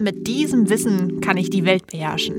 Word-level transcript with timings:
Mit 0.00 0.28
diesem 0.28 0.70
Wissen 0.70 1.20
kann 1.20 1.36
ich 1.36 1.50
die 1.50 1.64
Welt 1.64 1.88
beherrschen. 1.88 2.36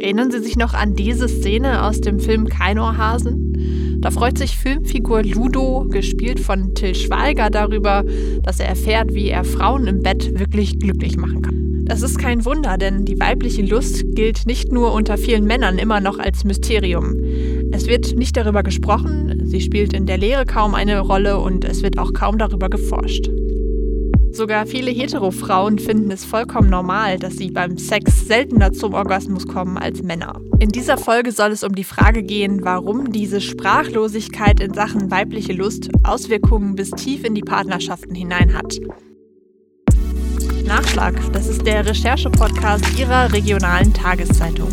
Erinnern 0.00 0.30
Sie 0.30 0.38
sich 0.38 0.56
noch 0.56 0.74
an 0.74 0.94
diese 0.94 1.26
Szene 1.26 1.82
aus 1.82 2.00
dem 2.00 2.20
Film 2.20 2.46
Keinohrhasen? 2.46 3.98
Da 4.00 4.12
freut 4.12 4.38
sich 4.38 4.56
Filmfigur 4.56 5.24
Ludo, 5.24 5.86
gespielt 5.90 6.38
von 6.38 6.76
Till 6.76 6.94
Schweiger, 6.94 7.50
darüber, 7.50 8.04
dass 8.44 8.60
er 8.60 8.68
erfährt, 8.68 9.12
wie 9.12 9.28
er 9.28 9.42
Frauen 9.42 9.88
im 9.88 10.02
Bett 10.04 10.38
wirklich 10.38 10.78
glücklich 10.78 11.16
machen 11.16 11.42
kann. 11.42 11.84
Das 11.84 12.02
ist 12.02 12.16
kein 12.16 12.44
Wunder, 12.44 12.78
denn 12.78 13.04
die 13.04 13.18
weibliche 13.18 13.62
Lust 13.62 14.04
gilt 14.14 14.46
nicht 14.46 14.70
nur 14.70 14.92
unter 14.92 15.18
vielen 15.18 15.46
Männern 15.46 15.78
immer 15.78 15.98
noch 15.98 16.20
als 16.20 16.44
Mysterium. 16.44 17.16
Es 17.72 17.88
wird 17.88 18.14
nicht 18.14 18.36
darüber 18.36 18.62
gesprochen, 18.62 19.40
sie 19.46 19.60
spielt 19.60 19.94
in 19.94 20.06
der 20.06 20.18
Lehre 20.18 20.46
kaum 20.46 20.76
eine 20.76 21.00
Rolle 21.00 21.40
und 21.40 21.64
es 21.64 21.82
wird 21.82 21.98
auch 21.98 22.12
kaum 22.12 22.38
darüber 22.38 22.70
geforscht. 22.70 23.30
Sogar 24.30 24.66
viele 24.66 24.90
Hetero-Frauen 24.90 25.78
finden 25.78 26.10
es 26.10 26.24
vollkommen 26.24 26.70
normal, 26.70 27.18
dass 27.18 27.36
sie 27.36 27.50
beim 27.50 27.78
Sex 27.78 28.26
seltener 28.26 28.72
zum 28.72 28.94
Orgasmus 28.94 29.46
kommen 29.46 29.78
als 29.78 30.02
Männer. 30.02 30.40
In 30.60 30.68
dieser 30.68 30.98
Folge 30.98 31.32
soll 31.32 31.50
es 31.50 31.64
um 31.64 31.74
die 31.74 31.84
Frage 31.84 32.22
gehen, 32.22 32.60
warum 32.62 33.10
diese 33.10 33.40
Sprachlosigkeit 33.40 34.60
in 34.60 34.74
Sachen 34.74 35.10
weibliche 35.10 35.52
Lust 35.52 35.88
Auswirkungen 36.04 36.74
bis 36.74 36.90
tief 36.90 37.24
in 37.24 37.34
die 37.34 37.42
Partnerschaften 37.42 38.14
hinein 38.14 38.54
hat. 38.54 38.78
Nachschlag, 40.64 41.14
das 41.32 41.48
ist 41.48 41.66
der 41.66 41.86
Recherche-Podcast 41.86 42.98
Ihrer 42.98 43.32
regionalen 43.32 43.94
Tageszeitung. 43.94 44.68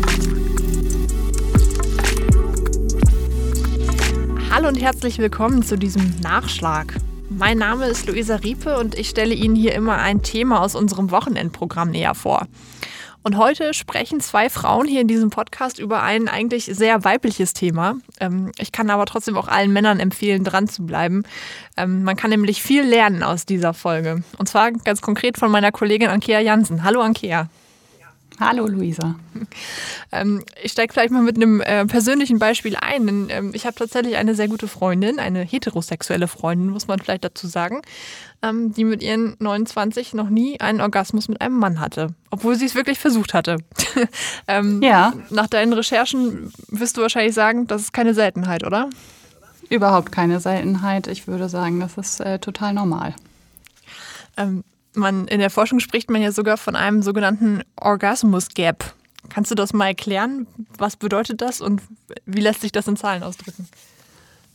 Hallo 4.50 4.68
und 4.68 4.80
herzlich 4.80 5.18
willkommen 5.18 5.62
zu 5.62 5.76
diesem 5.76 6.14
Nachschlag. 6.22 6.94
Mein 7.38 7.58
Name 7.58 7.84
ist 7.84 8.06
Luisa 8.06 8.36
Riepe 8.36 8.78
und 8.78 8.94
ich 8.98 9.10
stelle 9.10 9.34
Ihnen 9.34 9.54
hier 9.54 9.74
immer 9.74 9.98
ein 9.98 10.22
Thema 10.22 10.62
aus 10.62 10.74
unserem 10.74 11.10
Wochenendprogramm 11.10 11.90
näher 11.90 12.14
vor. 12.14 12.46
Und 13.22 13.36
heute 13.36 13.74
sprechen 13.74 14.20
zwei 14.20 14.48
Frauen 14.48 14.88
hier 14.88 15.02
in 15.02 15.06
diesem 15.06 15.28
Podcast 15.28 15.78
über 15.78 16.02
ein 16.02 16.28
eigentlich 16.28 16.64
sehr 16.64 17.04
weibliches 17.04 17.52
Thema. 17.52 17.96
Ähm, 18.20 18.52
ich 18.56 18.72
kann 18.72 18.88
aber 18.88 19.04
trotzdem 19.04 19.36
auch 19.36 19.48
allen 19.48 19.70
Männern 19.70 20.00
empfehlen, 20.00 20.44
dran 20.44 20.66
zu 20.66 20.86
bleiben. 20.86 21.24
Ähm, 21.76 22.04
man 22.04 22.16
kann 22.16 22.30
nämlich 22.30 22.62
viel 22.62 22.84
lernen 22.84 23.22
aus 23.22 23.44
dieser 23.44 23.74
Folge. 23.74 24.22
Und 24.38 24.48
zwar 24.48 24.72
ganz 24.72 25.02
konkret 25.02 25.36
von 25.36 25.50
meiner 25.50 25.72
Kollegin 25.72 26.08
Ankea 26.08 26.40
Jansen. 26.40 26.84
Hallo 26.84 27.02
Ankea. 27.02 27.50
Hallo 28.38 28.66
Luisa. 28.66 29.16
Ähm, 30.12 30.44
ich 30.62 30.72
steige 30.72 30.92
vielleicht 30.92 31.10
mal 31.10 31.22
mit 31.22 31.36
einem 31.36 31.60
äh, 31.60 31.86
persönlichen 31.86 32.38
Beispiel 32.38 32.76
ein. 32.76 33.06
Denn, 33.06 33.26
ähm, 33.30 33.50
ich 33.54 33.66
habe 33.66 33.76
tatsächlich 33.76 34.16
eine 34.16 34.34
sehr 34.34 34.48
gute 34.48 34.68
Freundin, 34.68 35.18
eine 35.18 35.40
heterosexuelle 35.42 36.28
Freundin, 36.28 36.70
muss 36.70 36.86
man 36.86 36.98
vielleicht 36.98 37.24
dazu 37.24 37.46
sagen, 37.46 37.82
ähm, 38.42 38.72
die 38.74 38.84
mit 38.84 39.02
ihren 39.02 39.36
29 39.38 40.14
noch 40.14 40.28
nie 40.28 40.60
einen 40.60 40.80
Orgasmus 40.80 41.28
mit 41.28 41.40
einem 41.40 41.58
Mann 41.58 41.80
hatte, 41.80 42.08
obwohl 42.30 42.56
sie 42.56 42.66
es 42.66 42.74
wirklich 42.74 42.98
versucht 42.98 43.34
hatte. 43.34 43.56
Ähm, 44.48 44.82
ja. 44.82 45.14
Nach 45.30 45.46
deinen 45.46 45.72
Recherchen 45.72 46.52
wirst 46.68 46.96
du 46.96 47.00
wahrscheinlich 47.00 47.34
sagen, 47.34 47.66
das 47.66 47.82
ist 47.82 47.92
keine 47.92 48.14
Seltenheit, 48.14 48.64
oder? 48.64 48.90
Überhaupt 49.70 50.12
keine 50.12 50.38
Seltenheit. 50.38 51.06
Ich 51.06 51.26
würde 51.26 51.48
sagen, 51.48 51.80
das 51.80 51.96
ist 51.96 52.20
äh, 52.20 52.38
total 52.38 52.74
normal. 52.74 53.14
Man, 54.96 55.28
in 55.28 55.40
der 55.40 55.50
Forschung 55.50 55.80
spricht 55.80 56.10
man 56.10 56.22
ja 56.22 56.32
sogar 56.32 56.56
von 56.56 56.74
einem 56.74 57.02
sogenannten 57.02 57.62
Orgasmus 57.76 58.48
Gap. 58.48 58.94
Kannst 59.28 59.50
du 59.50 59.54
das 59.54 59.72
mal 59.72 59.88
erklären? 59.88 60.46
Was 60.78 60.96
bedeutet 60.96 61.40
das 61.40 61.60
und 61.60 61.82
wie 62.24 62.40
lässt 62.40 62.62
sich 62.62 62.72
das 62.72 62.88
in 62.88 62.96
Zahlen 62.96 63.22
ausdrücken? 63.22 63.68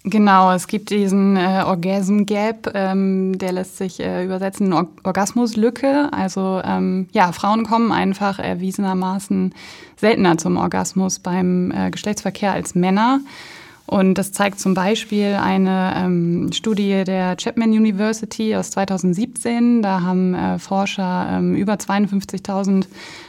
Genau, 0.03 0.51
es 0.51 0.65
gibt 0.65 0.89
diesen 0.89 1.37
äh, 1.37 1.61
Orgasm 1.63 2.25
Gap, 2.25 2.71
ähm, 2.73 3.37
der 3.37 3.51
lässt 3.51 3.77
sich 3.77 3.99
äh, 3.99 4.25
übersetzen 4.25 4.73
Or 4.73 4.87
Orgasmuslücke. 5.03 6.11
Also 6.11 6.59
ähm, 6.65 7.07
ja, 7.11 7.31
Frauen 7.33 7.63
kommen 7.63 7.91
einfach 7.91 8.39
erwiesenermaßen 8.39 9.53
seltener 9.97 10.39
zum 10.39 10.57
Orgasmus 10.57 11.19
beim 11.19 11.69
äh, 11.69 11.91
Geschlechtsverkehr 11.91 12.51
als 12.51 12.73
Männer. 12.73 13.19
Und 13.91 14.13
das 14.17 14.31
zeigt 14.31 14.57
zum 14.57 14.73
Beispiel 14.73 15.37
eine 15.37 15.93
ähm, 15.97 16.53
Studie 16.53 17.03
der 17.03 17.35
Chapman 17.35 17.71
University 17.71 18.55
aus 18.55 18.71
2017. 18.71 19.81
Da 19.81 20.01
haben 20.01 20.33
äh, 20.33 20.59
Forscher 20.59 21.27
ähm, 21.29 21.55
über 21.55 21.73
52.000 21.73 22.85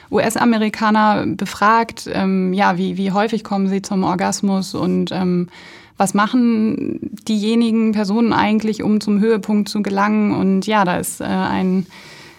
US-Amerikaner 0.09 1.25
befragt, 1.27 2.09
ähm, 2.09 2.53
ja, 2.53 2.77
wie, 2.77 2.95
wie 2.95 3.11
häufig 3.11 3.43
kommen 3.43 3.67
sie 3.67 3.81
zum 3.81 4.05
Orgasmus 4.05 4.73
und 4.73 5.11
ähm, 5.11 5.49
was 5.97 6.13
machen 6.13 7.11
diejenigen 7.27 7.91
Personen 7.91 8.31
eigentlich, 8.31 8.83
um 8.83 9.01
zum 9.01 9.19
Höhepunkt 9.19 9.67
zu 9.67 9.83
gelangen. 9.83 10.31
Und 10.33 10.65
ja, 10.65 10.85
da 10.85 10.95
ist 10.95 11.19
äh, 11.19 11.25
ein 11.25 11.87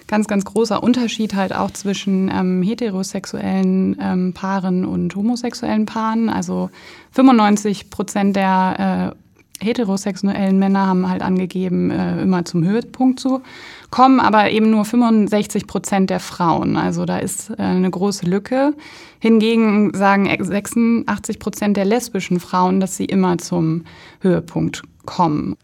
ganz, 0.06 0.26
ganz 0.26 0.44
großer 0.44 0.82
Unterschied 0.82 1.34
halt 1.34 1.54
auch 1.54 1.70
zwischen 1.70 2.30
ähm, 2.30 2.62
heterosexuellen 2.62 3.96
ähm, 4.00 4.32
Paaren 4.34 4.84
und 4.84 5.14
homosexuellen 5.14 5.86
Paaren. 5.86 6.28
Also 6.28 6.70
95 7.12 7.90
Prozent 7.90 8.36
der 8.36 9.12
äh, 9.12 9.64
heterosexuellen 9.64 10.58
Männer 10.58 10.86
haben 10.86 11.08
halt 11.08 11.22
angegeben, 11.22 11.90
äh, 11.90 12.22
immer 12.22 12.44
zum 12.44 12.64
Höhepunkt 12.64 13.20
zu 13.20 13.42
kommen, 13.90 14.20
aber 14.20 14.50
eben 14.50 14.70
nur 14.70 14.84
65 14.84 15.66
Prozent 15.66 16.10
der 16.10 16.20
Frauen. 16.20 16.76
Also 16.76 17.04
da 17.04 17.18
ist 17.18 17.50
äh, 17.50 17.62
eine 17.62 17.90
große 17.90 18.26
Lücke. 18.26 18.74
Hingegen 19.20 19.94
sagen 19.94 20.26
86 20.26 21.38
Prozent 21.38 21.76
der 21.76 21.84
lesbischen 21.84 22.40
Frauen, 22.40 22.80
dass 22.80 22.96
sie 22.96 23.06
immer 23.06 23.38
zum 23.38 23.84
Höhepunkt 24.20 24.82
kommen. 25.06 25.56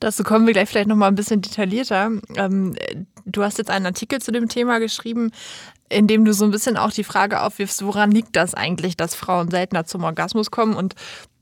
Dazu 0.00 0.22
kommen 0.22 0.46
wir 0.46 0.52
gleich 0.52 0.68
vielleicht 0.68 0.88
noch 0.88 0.96
mal 0.96 1.08
ein 1.08 1.14
bisschen 1.14 1.40
detaillierter. 1.40 2.10
Ähm, 2.36 2.74
du 3.24 3.42
hast 3.42 3.58
jetzt 3.58 3.70
einen 3.70 3.86
Artikel 3.86 4.20
zu 4.20 4.32
dem 4.32 4.48
Thema 4.48 4.78
geschrieben, 4.78 5.30
in 5.88 6.06
dem 6.06 6.24
du 6.24 6.32
so 6.32 6.44
ein 6.44 6.50
bisschen 6.50 6.76
auch 6.76 6.90
die 6.90 7.04
Frage 7.04 7.42
aufwirfst, 7.42 7.84
woran 7.84 8.10
liegt 8.10 8.34
das 8.36 8.54
eigentlich, 8.54 8.96
dass 8.96 9.14
Frauen 9.14 9.50
seltener 9.50 9.84
zum 9.84 10.04
Orgasmus 10.04 10.50
kommen? 10.50 10.74
Und 10.74 10.94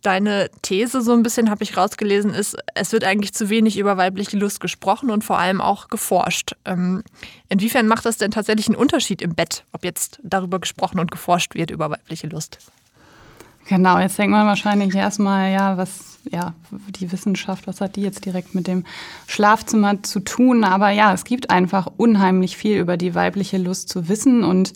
deine 0.03 0.51
These 0.63 1.03
so 1.03 1.13
ein 1.13 1.23
bisschen, 1.23 1.51
habe 1.51 1.63
ich 1.63 1.77
rausgelesen, 1.77 2.33
ist, 2.33 2.57
es 2.75 2.93
wird 2.93 3.05
eigentlich 3.05 3.33
zu 3.33 3.51
wenig 3.51 3.79
über 3.79 3.97
weibliche 3.97 4.37
Lust 4.37 4.61
gesprochen 4.61 5.11
und 5.11 5.25
vor 5.25 5.39
allem 5.39 5.61
auch 5.61 5.89
geforscht. 5.89 6.53
Ähm, 6.65 7.03
inwiefern 7.49 7.87
macht 7.87 8.07
das 8.07 8.17
denn 8.17 8.31
tatsächlich 8.31 8.69
einen 8.69 8.77
Unterschied 8.77 9.23
im 9.23 9.35
Bett, 9.35 9.65
ob 9.73 9.85
jetzt 9.85 10.19
darüber 10.23 10.59
gesprochen 10.59 10.99
und 11.01 11.11
geforscht 11.11 11.55
wird 11.55 11.71
über 11.71 11.91
weibliche 11.91 12.29
Lust? 12.29 12.59
Genau, 13.71 14.01
jetzt 14.01 14.19
denkt 14.19 14.33
man 14.33 14.49
wahrscheinlich 14.49 14.93
erstmal, 14.97 15.53
ja, 15.53 15.77
was, 15.77 16.19
ja, 16.29 16.55
die 16.99 17.13
Wissenschaft, 17.13 17.69
was 17.69 17.81
hat 17.81 17.95
die 17.95 18.03
jetzt 18.03 18.25
direkt 18.25 18.53
mit 18.53 18.67
dem 18.67 18.83
Schlafzimmer 19.29 20.03
zu 20.03 20.19
tun? 20.19 20.65
Aber 20.65 20.91
ja, 20.91 21.15
es 21.15 21.23
gibt 21.23 21.51
einfach 21.51 21.87
unheimlich 21.97 22.57
viel 22.57 22.79
über 22.79 22.97
die 22.97 23.15
weibliche 23.15 23.59
Lust 23.59 23.89
zu 23.89 24.09
wissen 24.09 24.43
und 24.43 24.73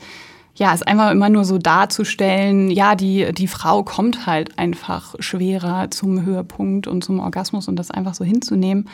ja, 0.55 0.73
es 0.73 0.85
einfach 0.85 1.11
immer 1.11 1.29
nur 1.29 1.45
so 1.45 1.59
darzustellen, 1.59 2.71
ja, 2.71 2.95
die, 2.95 3.33
die 3.33 3.49
Frau 3.49 3.83
kommt 3.83 4.27
halt 4.27 4.61
einfach 4.61 5.17
schwerer 5.19 5.91
zum 5.91 6.25
Höhepunkt 6.25 6.87
und 6.87 7.03
zum 7.03 7.19
Orgasmus 7.19 7.67
und 7.67 7.75
das 7.75 7.91
einfach 7.91 8.15
so 8.15 8.25
hinzunehmen. 8.25 8.89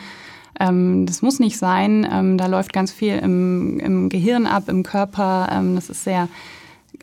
Ähm, 0.59 1.05
das 1.05 1.21
muss 1.21 1.37
nicht 1.37 1.59
sein. 1.59 2.09
Ähm, 2.11 2.39
da 2.39 2.47
läuft 2.47 2.73
ganz 2.73 2.91
viel 2.91 3.19
im, 3.19 3.79
im 3.79 4.09
Gehirn 4.09 4.47
ab, 4.47 4.67
im 4.67 4.81
Körper. 4.81 5.49
Ähm, 5.51 5.75
das 5.75 5.91
ist 5.91 6.03
sehr 6.03 6.27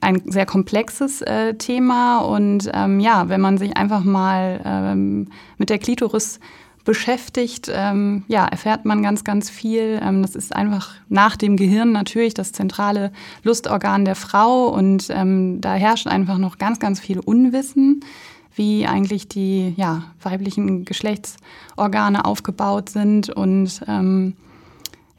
ein 0.00 0.22
sehr 0.26 0.46
komplexes 0.46 1.22
äh, 1.22 1.54
Thema. 1.54 2.18
Und 2.18 2.70
ähm, 2.72 3.00
ja, 3.00 3.28
wenn 3.28 3.40
man 3.40 3.58
sich 3.58 3.76
einfach 3.76 4.04
mal 4.04 4.60
ähm, 4.64 5.28
mit 5.56 5.70
der 5.70 5.78
Klitoris 5.78 6.40
beschäftigt, 6.84 7.70
ähm, 7.72 8.24
ja, 8.28 8.46
erfährt 8.46 8.84
man 8.84 9.02
ganz, 9.02 9.22
ganz 9.24 9.50
viel. 9.50 10.00
Ähm, 10.02 10.22
das 10.22 10.34
ist 10.34 10.56
einfach 10.56 10.94
nach 11.08 11.36
dem 11.36 11.56
Gehirn 11.56 11.92
natürlich 11.92 12.34
das 12.34 12.52
zentrale 12.52 13.12
Lustorgan 13.42 14.04
der 14.04 14.14
Frau. 14.14 14.68
Und 14.68 15.08
ähm, 15.10 15.60
da 15.60 15.74
herrscht 15.74 16.06
einfach 16.06 16.38
noch 16.38 16.58
ganz, 16.58 16.78
ganz 16.78 17.00
viel 17.00 17.18
Unwissen 17.20 18.02
wie 18.58 18.86
eigentlich 18.86 19.28
die 19.28 19.72
ja, 19.76 20.02
weiblichen 20.20 20.84
Geschlechtsorgane 20.84 22.24
aufgebaut 22.24 22.88
sind. 22.88 23.30
Und 23.30 23.82
ähm, 23.86 24.34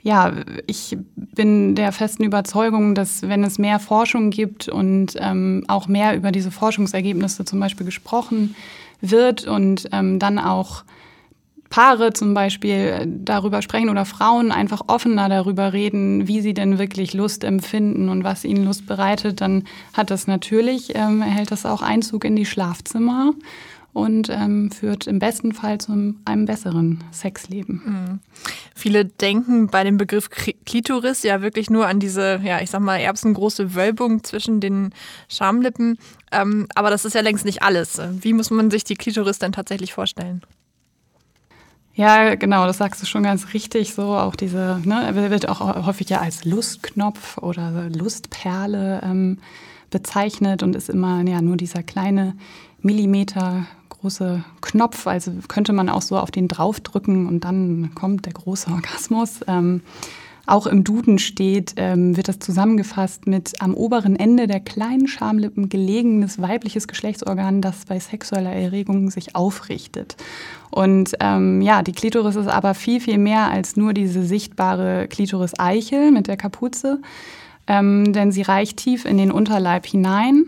ja, 0.01 0.33
ich 0.65 0.97
bin 1.15 1.75
der 1.75 1.91
festen 1.91 2.23
Überzeugung, 2.23 2.95
dass 2.95 3.23
wenn 3.23 3.43
es 3.43 3.59
mehr 3.59 3.79
Forschung 3.79 4.29
gibt 4.29 4.69
und 4.69 5.15
ähm, 5.19 5.65
auch 5.67 5.87
mehr 5.87 6.15
über 6.15 6.31
diese 6.31 6.51
Forschungsergebnisse 6.51 7.45
zum 7.45 7.59
Beispiel 7.59 7.85
gesprochen 7.85 8.55
wird 9.01 9.45
und 9.45 9.89
ähm, 9.91 10.19
dann 10.19 10.39
auch 10.39 10.83
Paare 11.69 12.13
zum 12.13 12.33
Beispiel 12.33 13.05
darüber 13.05 13.61
sprechen 13.61 13.89
oder 13.89 14.05
Frauen 14.05 14.51
einfach 14.51 14.81
offener 14.87 15.29
darüber 15.29 15.71
reden, 15.71 16.27
wie 16.27 16.41
sie 16.41 16.53
denn 16.53 16.79
wirklich 16.79 17.13
Lust 17.13 17.43
empfinden 17.43 18.09
und 18.09 18.23
was 18.23 18.43
ihnen 18.43 18.65
Lust 18.65 18.87
bereitet, 18.87 19.41
dann 19.41 19.65
hat 19.93 20.09
das 20.09 20.25
natürlich, 20.25 20.95
ähm, 20.95 21.21
erhält 21.21 21.51
das 21.51 21.65
auch 21.65 21.81
Einzug 21.81 22.25
in 22.25 22.35
die 22.35 22.45
Schlafzimmer 22.45 23.33
und 23.99 24.29
ähm, 24.29 24.71
führt 24.71 25.07
im 25.07 25.19
besten 25.19 25.53
Fall 25.53 25.79
zu 25.79 25.91
einem 26.25 26.45
besseren 26.45 27.03
Sexleben. 27.11 27.81
Mhm. 27.85 28.19
Viele 28.75 29.05
denken 29.05 29.67
bei 29.67 29.83
dem 29.83 29.97
Begriff 29.97 30.29
Klitoris 30.29 31.23
ja 31.23 31.41
wirklich 31.41 31.69
nur 31.69 31.87
an 31.87 31.99
diese, 31.99 32.39
ja, 32.43 32.61
ich 32.61 32.69
sag 32.69 32.81
mal, 32.81 32.97
erbsengroße 32.97 33.75
Wölbung 33.75 34.23
zwischen 34.23 34.59
den 34.59 34.93
Schamlippen. 35.27 35.97
Ähm, 36.31 36.67
aber 36.75 36.89
das 36.89 37.05
ist 37.05 37.13
ja 37.13 37.21
längst 37.21 37.45
nicht 37.45 37.61
alles. 37.63 38.01
Wie 38.21 38.33
muss 38.33 38.49
man 38.51 38.71
sich 38.71 38.83
die 38.83 38.95
Klitoris 38.95 39.39
denn 39.39 39.51
tatsächlich 39.51 39.93
vorstellen? 39.93 40.41
Ja, 41.93 42.35
genau, 42.35 42.65
das 42.65 42.77
sagst 42.77 43.01
du 43.01 43.05
schon 43.05 43.23
ganz 43.23 43.53
richtig. 43.53 43.93
So 43.93 44.15
auch 44.15 44.35
diese, 44.35 44.81
ne, 44.85 45.11
wird 45.29 45.49
auch 45.49 45.85
häufig 45.85 46.09
ja 46.09 46.21
als 46.21 46.45
Lustknopf 46.45 47.37
oder 47.39 47.89
Lustperle 47.89 49.01
ähm, 49.03 49.39
bezeichnet 49.89 50.63
und 50.63 50.75
ist 50.75 50.89
immer 50.89 51.21
ja 51.27 51.41
nur 51.41 51.57
dieser 51.57 51.83
kleine 51.83 52.35
Millimeter 52.81 53.65
große 54.01 54.43
Knopf. 54.61 55.07
Also 55.07 55.31
könnte 55.47 55.73
man 55.73 55.89
auch 55.89 56.01
so 56.01 56.17
auf 56.17 56.31
den 56.31 56.47
draufdrücken 56.47 57.27
und 57.27 57.43
dann 57.43 57.91
kommt 57.95 58.25
der 58.25 58.33
große 58.33 58.71
Orgasmus. 58.71 59.41
Ähm, 59.47 59.81
auch 60.49 60.65
im 60.65 60.83
Duden 60.83 61.19
steht, 61.19 61.73
ähm, 61.75 62.17
wird 62.17 62.27
das 62.27 62.39
zusammengefasst 62.39 63.27
mit 63.27 63.61
am 63.61 63.75
oberen 63.75 64.15
Ende 64.15 64.47
der 64.47 64.59
kleinen 64.59 65.07
Schamlippen 65.07 65.69
gelegenes 65.69 66.41
weibliches 66.41 66.87
Geschlechtsorgan, 66.87 67.61
das 67.61 67.85
bei 67.85 67.99
sexueller 67.99 68.51
Erregung 68.51 69.11
sich 69.11 69.35
aufrichtet. 69.35 70.15
Und 70.71 71.11
ähm, 71.19 71.61
ja, 71.61 71.83
die 71.83 71.91
Klitoris 71.91 72.35
ist 72.35 72.47
aber 72.47 72.73
viel, 72.73 72.99
viel 72.99 73.19
mehr 73.19 73.51
als 73.51 73.77
nur 73.77 73.93
diese 73.93 74.23
sichtbare 74.23 75.07
Klitoris-Eichel 75.07 76.11
mit 76.11 76.25
der 76.25 76.37
Kapuze, 76.37 76.99
ähm, 77.67 78.11
denn 78.11 78.31
sie 78.31 78.41
reicht 78.41 78.77
tief 78.77 79.05
in 79.05 79.19
den 79.19 79.31
Unterleib 79.31 79.85
hinein 79.85 80.47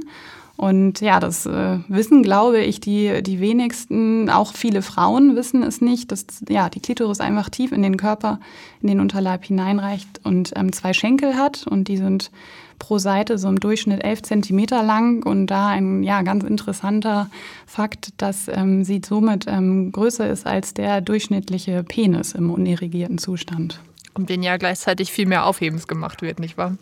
und 0.62 1.02
ja, 1.02 1.20
das 1.20 1.48
äh, 1.48 1.80
wissen, 1.88 2.22
glaube 2.22 2.60
ich, 2.60 2.80
die, 2.80 3.24
die 3.24 3.40
wenigsten, 3.40 4.30
auch 4.30 4.54
viele 4.54 4.84
Frauen 4.84 5.36
wissen 5.36 5.64
es 5.64 5.82
nicht, 5.82 6.12
dass 6.12 6.28
ja, 6.48 6.70
die 6.70 6.80
Klitoris 6.80 7.20
einfach 7.20 7.50
tief 7.50 7.72
in 7.72 7.82
den 7.82 7.98
Körper, 7.98 8.40
in 8.80 8.88
den 8.88 9.00
Unterleib 9.00 9.44
hineinreicht 9.44 10.22
und 10.24 10.52
ähm, 10.56 10.72
zwei 10.72 10.94
Schenkel 10.94 11.36
hat. 11.36 11.66
Und 11.66 11.88
die 11.88 11.98
sind 11.98 12.30
pro 12.78 13.00
Seite 13.00 13.40
so 13.40 13.48
im 13.48 13.60
Durchschnitt 13.60 14.04
elf 14.04 14.22
Zentimeter 14.22 14.84
lang. 14.84 15.24
Und 15.24 15.48
da 15.48 15.70
ein 15.70 16.04
ja, 16.04 16.22
ganz 16.22 16.44
interessanter 16.44 17.32
Fakt, 17.66 18.10
dass 18.18 18.48
ähm, 18.48 18.84
sie 18.84 19.02
somit 19.04 19.46
ähm, 19.48 19.92
größer 19.92 20.30
ist 20.30 20.46
als 20.46 20.76
der 20.76 21.02
durchschnittliche 21.02 21.84
Penis 21.84 22.34
im 22.34 22.52
unirrigierten 22.52 23.18
Zustand. 23.18 23.82
Um 24.14 24.28
den 24.28 24.44
ja 24.44 24.58
gleichzeitig 24.58 25.12
viel 25.12 25.26
mehr 25.26 25.48
Aufhebens 25.48 25.88
gemacht 25.88 26.22
wird, 26.22 26.40
nicht 26.40 26.56
wahr? 26.60 26.78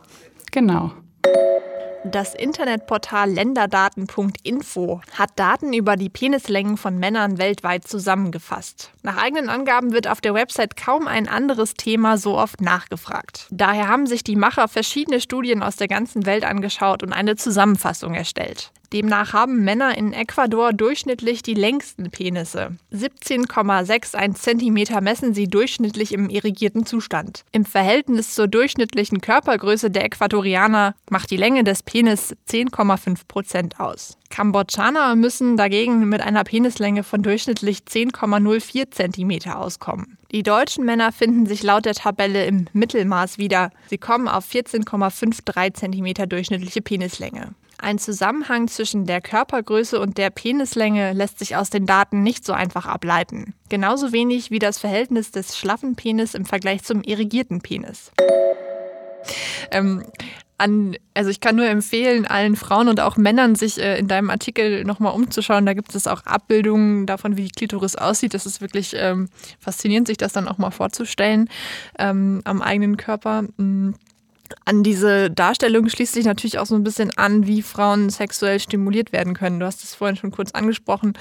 Genau. 0.52 0.92
Das 2.06 2.34
Internetportal 2.34 3.30
länderdaten.info 3.30 5.01
hat 5.18 5.31
Daten 5.36 5.74
über 5.74 5.98
die 5.98 6.10
Penislängen 6.10 6.78
von 6.78 6.98
Männern 6.98 7.38
weltweit 7.38 7.86
zusammengefasst. 7.86 8.92
Nach 9.04 9.18
eigenen 9.18 9.50
Angaben 9.50 9.92
wird 9.92 10.07
auf 10.07 10.22
der 10.22 10.34
Website 10.34 10.78
kaum 10.78 11.07
ein 11.07 11.28
anderes 11.28 11.74
Thema 11.74 12.18
so 12.18 12.38
oft 12.38 12.62
nachgefragt. 12.62 13.48
Daher 13.51 13.90
haben 13.90 14.07
sich 14.07 14.24
die 14.24 14.38
Macher 14.38 14.69
verschiedene 14.69 15.19
Studien 15.19 15.62
aus 15.62 15.75
der 15.75 15.90
ganzen 15.90 16.25
Welt 16.25 16.46
angeschaut 16.46 17.04
und 17.04 17.12
eine 17.12 17.36
Zusammenfassung 17.36 18.13
erstellt. 18.13 18.72
Demnach 18.94 19.34
haben 19.34 19.64
Männer 19.64 19.98
in 19.98 20.14
Ecuador 20.14 20.74
durchschnittlich 20.74 21.44
die 21.44 21.54
längsten 21.54 22.10
Penisse. 22.10 22.76
17,61 22.92 24.34
cm 24.34 25.04
messen 25.04 25.34
sie 25.34 25.48
durchschnittlich 25.48 26.14
im 26.14 26.30
irrigierten 26.30 26.86
Zustand. 26.86 27.44
Im 27.52 27.66
Verhältnis 27.66 28.34
zur 28.34 28.48
durchschnittlichen 28.48 29.22
Körpergröße 29.22 29.92
der 29.92 30.06
Äquatorianer 30.06 30.96
macht 31.10 31.30
die 31.30 31.38
Länge 31.38 31.64
des 31.64 31.84
Penis 31.84 32.36
10,5 32.50 33.28
Prozent 33.28 33.80
aus. 33.80 34.18
Kambodschaner 34.30 35.16
müssen 35.16 35.58
dagegen 35.58 36.08
mit 36.08 36.22
einer 36.22 36.44
Penislänge 36.44 37.04
von 37.04 37.22
durchschnittlich 37.22 37.80
10,04 37.90 38.92
cm 38.92 39.52
auskommen. 39.52 40.18
Die 40.32 40.44
deutschen 40.44 40.86
Männer 40.86 41.12
finden 41.12 41.48
sich 41.48 41.64
laut 41.64 41.86
der 41.86 41.96
Tabelle 41.96 42.46
im 42.46 42.68
Mittelmaß 42.74 43.40
wieder. 43.40 43.72
Sie 43.90 43.98
kommen 43.98 44.28
auf 44.28 44.48
14,53 44.48 45.74
cm 45.74 46.30
durchschnittliche 46.30 46.82
Penislänge. 46.82 47.56
Ein 47.81 47.98
Zusammenhang 47.98 48.68
zwischen 48.68 49.06
der 49.06 49.22
Körpergröße 49.22 50.02
und 50.02 50.18
der 50.18 50.31
Penislänge 50.31 51.14
lässt 51.14 51.40
sich 51.40 51.56
aus 51.56 51.70
den 51.70 51.86
Daten 51.86 52.24
nicht 52.24 52.46
so 52.46 52.52
einfach 52.52 52.86
ableiten. 52.86 53.54
Genauso 53.70 54.12
wenig 54.12 54.52
wie 54.52 54.60
das 54.60 54.80
Verhältnis 54.80 55.31
des 55.31 55.58
schlaffen 55.58 55.96
Penis 55.96 56.34
im 56.34 56.46
Vergleich 56.46 56.84
zum 56.84 57.02
irrigierten 57.02 57.62
Penis. 57.62 58.12
Ähm, 59.72 60.04
an, 60.58 60.98
also 61.14 61.30
ich 61.30 61.40
kann 61.40 61.56
nur 61.56 61.68
empfehlen, 61.68 62.26
allen 62.26 62.58
Frauen 62.58 62.90
und 62.90 63.00
auch 63.00 63.16
Männern, 63.16 63.56
sich 63.56 63.80
äh, 63.80 63.98
in 63.98 64.10
deinem 64.10 64.30
Artikel 64.30 64.84
nochmal 64.84 65.14
umzuschauen. 65.14 65.66
Da 65.66 65.74
gibt 65.74 65.96
es 65.96 66.06
auch 66.06 66.26
Abbildungen 66.26 67.06
davon, 67.06 67.38
wie 67.38 67.44
die 67.44 67.52
Klitoris 67.52 67.96
aussieht. 67.96 68.34
Das 68.34 68.46
ist 68.46 68.60
wirklich 68.60 68.94
ähm, 68.98 69.30
faszinierend, 69.58 70.08
sich 70.08 70.18
das 70.18 70.34
dann 70.34 70.50
auch 70.50 70.58
mal 70.58 70.72
vorzustellen 70.72 71.50
ähm, 71.98 72.42
am 72.44 72.62
eigenen 72.62 72.98
Körper. 72.98 73.44
Mhm 73.56 73.96
an 74.66 74.84
diese 74.84 75.30
Darstellung 75.30 75.90
schließt 75.90 76.13
sich 76.13 76.25
natürlich 76.25 76.60
auch 76.60 76.66
so 76.66 76.75
ein 76.75 76.84
bisschen 76.84 77.16
an, 77.18 77.48
wie 77.48 77.62
Frauen 77.62 78.10
sexuell 78.10 78.60
stimuliert 78.60 79.12
werden 79.12 79.34
können. 79.34 79.60
Du 79.60 79.66
hast 79.66 79.84
es 79.84 79.96
vorhin 79.96 80.18
schon 80.18 80.31
kurz 80.31 80.51
angesprochen. 80.51 81.13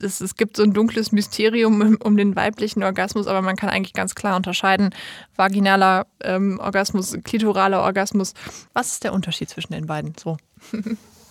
Es, 0.00 0.20
es 0.20 0.36
gibt 0.36 0.56
so 0.56 0.62
ein 0.62 0.72
dunkles 0.72 1.12
Mysterium 1.12 1.96
um 2.02 2.16
den 2.16 2.36
weiblichen 2.36 2.82
Orgasmus, 2.82 3.26
aber 3.26 3.42
man 3.42 3.56
kann 3.56 3.68
eigentlich 3.68 3.92
ganz 3.92 4.14
klar 4.14 4.36
unterscheiden, 4.36 4.90
vaginaler 5.36 6.06
ähm, 6.22 6.58
Orgasmus, 6.62 7.16
klitoraler 7.24 7.82
Orgasmus. 7.82 8.34
Was 8.72 8.92
ist 8.92 9.04
der 9.04 9.12
Unterschied 9.12 9.50
zwischen 9.50 9.72
den 9.72 9.86
beiden? 9.86 10.14
So. 10.18 10.36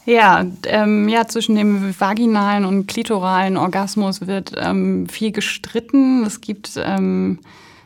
Ja, 0.05 0.43
ähm, 0.65 1.07
ja, 1.07 1.27
zwischen 1.27 1.55
dem 1.55 1.93
vaginalen 1.99 2.65
und 2.65 2.87
klitoralen 2.87 3.57
Orgasmus 3.57 4.25
wird 4.25 4.53
ähm, 4.57 5.07
viel 5.07 5.31
gestritten. 5.31 6.23
Es 6.23 6.41
gibt 6.41 6.71
ähm, 6.77 7.39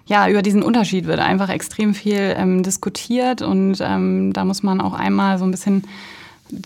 ja, 0.05 0.27
über 0.27 0.41
diesen 0.41 0.63
Unterschied 0.63 1.05
wird 1.05 1.19
einfach 1.19 1.49
extrem 1.49 1.93
viel 1.93 2.35
ähm, 2.37 2.63
diskutiert 2.63 3.41
und 3.41 3.77
ähm, 3.81 4.33
da 4.33 4.43
muss 4.43 4.63
man 4.63 4.81
auch 4.81 4.93
einmal 4.93 5.37
so 5.37 5.45
ein 5.45 5.51
bisschen 5.51 5.83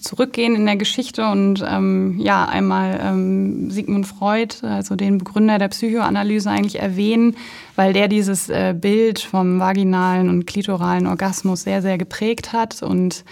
zurückgehen 0.02 0.56
in 0.56 0.66
der 0.66 0.76
Geschichte 0.76 1.28
und 1.28 1.64
ähm, 1.66 2.18
ja, 2.20 2.46
einmal 2.46 3.00
ähm, 3.02 3.70
Sigmund 3.72 4.08
Freud, 4.08 4.56
also 4.64 4.96
den 4.96 5.18
Begründer 5.20 5.60
der 5.60 5.70
Psychoanalyse 5.70 6.50
eigentlich 6.50 6.80
erwähnen, 6.80 7.36
weil 7.76 7.94
der 7.94 8.08
dieses 8.08 8.50
äh, 8.50 8.76
Bild 8.78 9.20
vom 9.20 9.60
vaginalen 9.60 10.30
und 10.30 10.46
klitoralen 10.46 11.08
Orgasmus 11.08 11.64
sehr, 11.64 11.82
sehr 11.82 11.98
geprägt 11.98 12.54
hat 12.54 12.82
und 12.84 13.24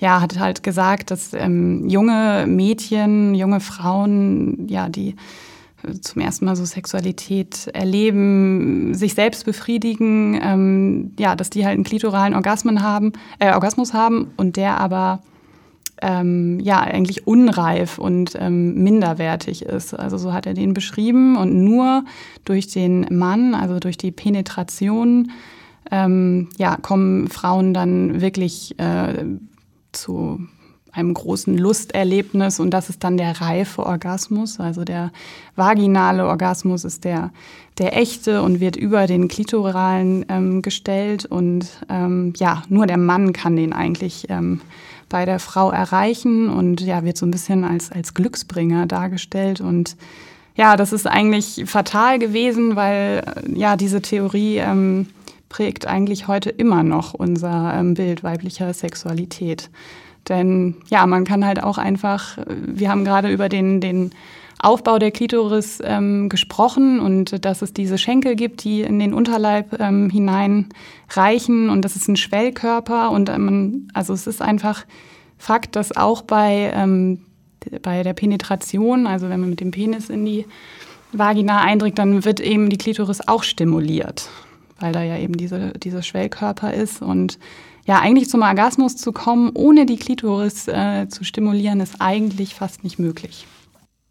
ja, 0.00 0.20
hat 0.20 0.38
halt 0.38 0.62
gesagt, 0.62 1.10
dass 1.10 1.32
ähm, 1.32 1.88
junge 1.88 2.44
Mädchen, 2.46 3.34
junge 3.34 3.60
Frauen, 3.60 4.66
ja, 4.68 4.88
die 4.88 5.14
zum 6.00 6.22
ersten 6.22 6.44
Mal 6.44 6.56
so 6.56 6.64
Sexualität 6.64 7.68
erleben, 7.72 8.94
sich 8.94 9.14
selbst 9.14 9.44
befriedigen, 9.44 10.38
ähm, 10.42 11.12
ja, 11.18 11.36
dass 11.36 11.50
die 11.50 11.64
halt 11.64 11.74
einen 11.74 11.84
klitoralen 11.84 12.34
Orgasmen 12.34 12.82
haben, 12.82 13.12
äh, 13.38 13.52
Orgasmus 13.52 13.94
haben 13.94 14.32
und 14.36 14.56
der 14.56 14.78
aber 14.78 15.22
ähm, 16.02 16.60
ja 16.60 16.80
eigentlich 16.80 17.26
unreif 17.26 17.98
und 17.98 18.34
ähm, 18.38 18.82
minderwertig 18.82 19.62
ist. 19.62 19.94
Also 19.94 20.18
so 20.18 20.32
hat 20.32 20.46
er 20.46 20.54
den 20.54 20.74
beschrieben 20.74 21.36
und 21.36 21.64
nur 21.64 22.04
durch 22.44 22.66
den 22.68 23.06
Mann, 23.10 23.54
also 23.54 23.78
durch 23.78 23.96
die 23.96 24.10
Penetration, 24.10 25.30
ähm, 25.90 26.48
ja, 26.58 26.76
kommen 26.76 27.28
Frauen 27.28 27.74
dann 27.74 28.20
wirklich 28.20 28.78
äh, 28.78 29.24
zu 29.92 30.40
einem 30.94 31.12
großen 31.12 31.56
Lusterlebnis 31.58 32.60
und 32.60 32.70
das 32.70 32.88
ist 32.88 33.02
dann 33.02 33.16
der 33.16 33.40
reife 33.40 33.84
Orgasmus. 33.84 34.60
Also 34.60 34.84
der 34.84 35.10
vaginale 35.56 36.26
Orgasmus 36.26 36.84
ist 36.84 37.04
der, 37.04 37.30
der 37.78 37.96
echte 37.96 38.42
und 38.42 38.60
wird 38.60 38.76
über 38.76 39.06
den 39.06 39.28
klitoralen 39.28 40.24
ähm, 40.28 40.62
gestellt 40.62 41.26
und 41.26 41.66
ähm, 41.88 42.32
ja, 42.36 42.62
nur 42.68 42.86
der 42.86 42.98
Mann 42.98 43.32
kann 43.32 43.56
den 43.56 43.72
eigentlich 43.72 44.26
ähm, 44.28 44.60
bei 45.08 45.24
der 45.24 45.38
Frau 45.38 45.70
erreichen 45.70 46.48
und 46.48 46.80
ja, 46.80 47.04
wird 47.04 47.16
so 47.16 47.26
ein 47.26 47.30
bisschen 47.30 47.64
als, 47.64 47.90
als 47.90 48.14
Glücksbringer 48.14 48.86
dargestellt 48.86 49.60
und 49.60 49.96
ja, 50.56 50.76
das 50.76 50.92
ist 50.92 51.06
eigentlich 51.08 51.64
fatal 51.66 52.20
gewesen, 52.20 52.76
weil 52.76 53.24
äh, 53.26 53.58
ja, 53.58 53.76
diese 53.76 54.00
Theorie 54.00 54.58
ähm, 54.58 55.06
prägt 55.48 55.86
eigentlich 55.86 56.28
heute 56.28 56.50
immer 56.50 56.82
noch 56.82 57.14
unser 57.14 57.74
ähm, 57.76 57.94
Bild 57.94 58.22
weiblicher 58.22 58.72
Sexualität. 58.72 59.70
Denn 60.28 60.76
ja, 60.88 61.06
man 61.06 61.24
kann 61.24 61.44
halt 61.44 61.62
auch 61.62 61.78
einfach, 61.78 62.38
wir 62.46 62.90
haben 62.90 63.04
gerade 63.04 63.30
über 63.30 63.48
den, 63.48 63.80
den 63.80 64.10
Aufbau 64.58 64.98
der 64.98 65.10
Klitoris 65.10 65.80
ähm, 65.84 66.30
gesprochen 66.30 66.98
und 66.98 67.44
dass 67.44 67.60
es 67.60 67.74
diese 67.74 67.98
Schenkel 67.98 68.34
gibt, 68.34 68.64
die 68.64 68.80
in 68.80 68.98
den 68.98 69.12
Unterleib 69.12 69.78
ähm, 69.78 70.08
hineinreichen 70.08 71.68
und 71.68 71.82
das 71.84 71.96
ist 71.96 72.08
ein 72.08 72.16
Schwellkörper 72.16 73.10
und 73.10 73.28
ähm, 73.28 73.88
also 73.92 74.14
es 74.14 74.26
ist 74.26 74.40
einfach 74.40 74.86
Fakt, 75.36 75.76
dass 75.76 75.94
auch 75.94 76.22
bei, 76.22 76.72
ähm, 76.74 77.18
bei 77.82 78.02
der 78.02 78.14
Penetration, 78.14 79.06
also 79.06 79.28
wenn 79.28 79.40
man 79.40 79.50
mit 79.50 79.60
dem 79.60 79.72
Penis 79.72 80.08
in 80.08 80.24
die 80.24 80.46
Vagina 81.12 81.60
eindringt, 81.60 81.98
dann 81.98 82.24
wird 82.24 82.40
eben 82.40 82.70
die 82.70 82.78
Klitoris 82.78 83.28
auch 83.28 83.42
stimuliert, 83.42 84.30
weil 84.80 84.92
da 84.92 85.02
ja 85.02 85.18
eben 85.18 85.36
diese, 85.36 85.72
dieser 85.72 86.02
Schwellkörper 86.02 86.72
ist 86.72 87.02
und 87.02 87.38
ja, 87.86 88.00
eigentlich 88.00 88.28
zum 88.28 88.42
Orgasmus 88.42 88.96
zu 88.96 89.12
kommen, 89.12 89.50
ohne 89.54 89.86
die 89.86 89.96
Klitoris 89.96 90.68
äh, 90.68 91.08
zu 91.08 91.24
stimulieren, 91.24 91.80
ist 91.80 92.00
eigentlich 92.00 92.54
fast 92.54 92.84
nicht 92.84 92.98
möglich. 92.98 93.46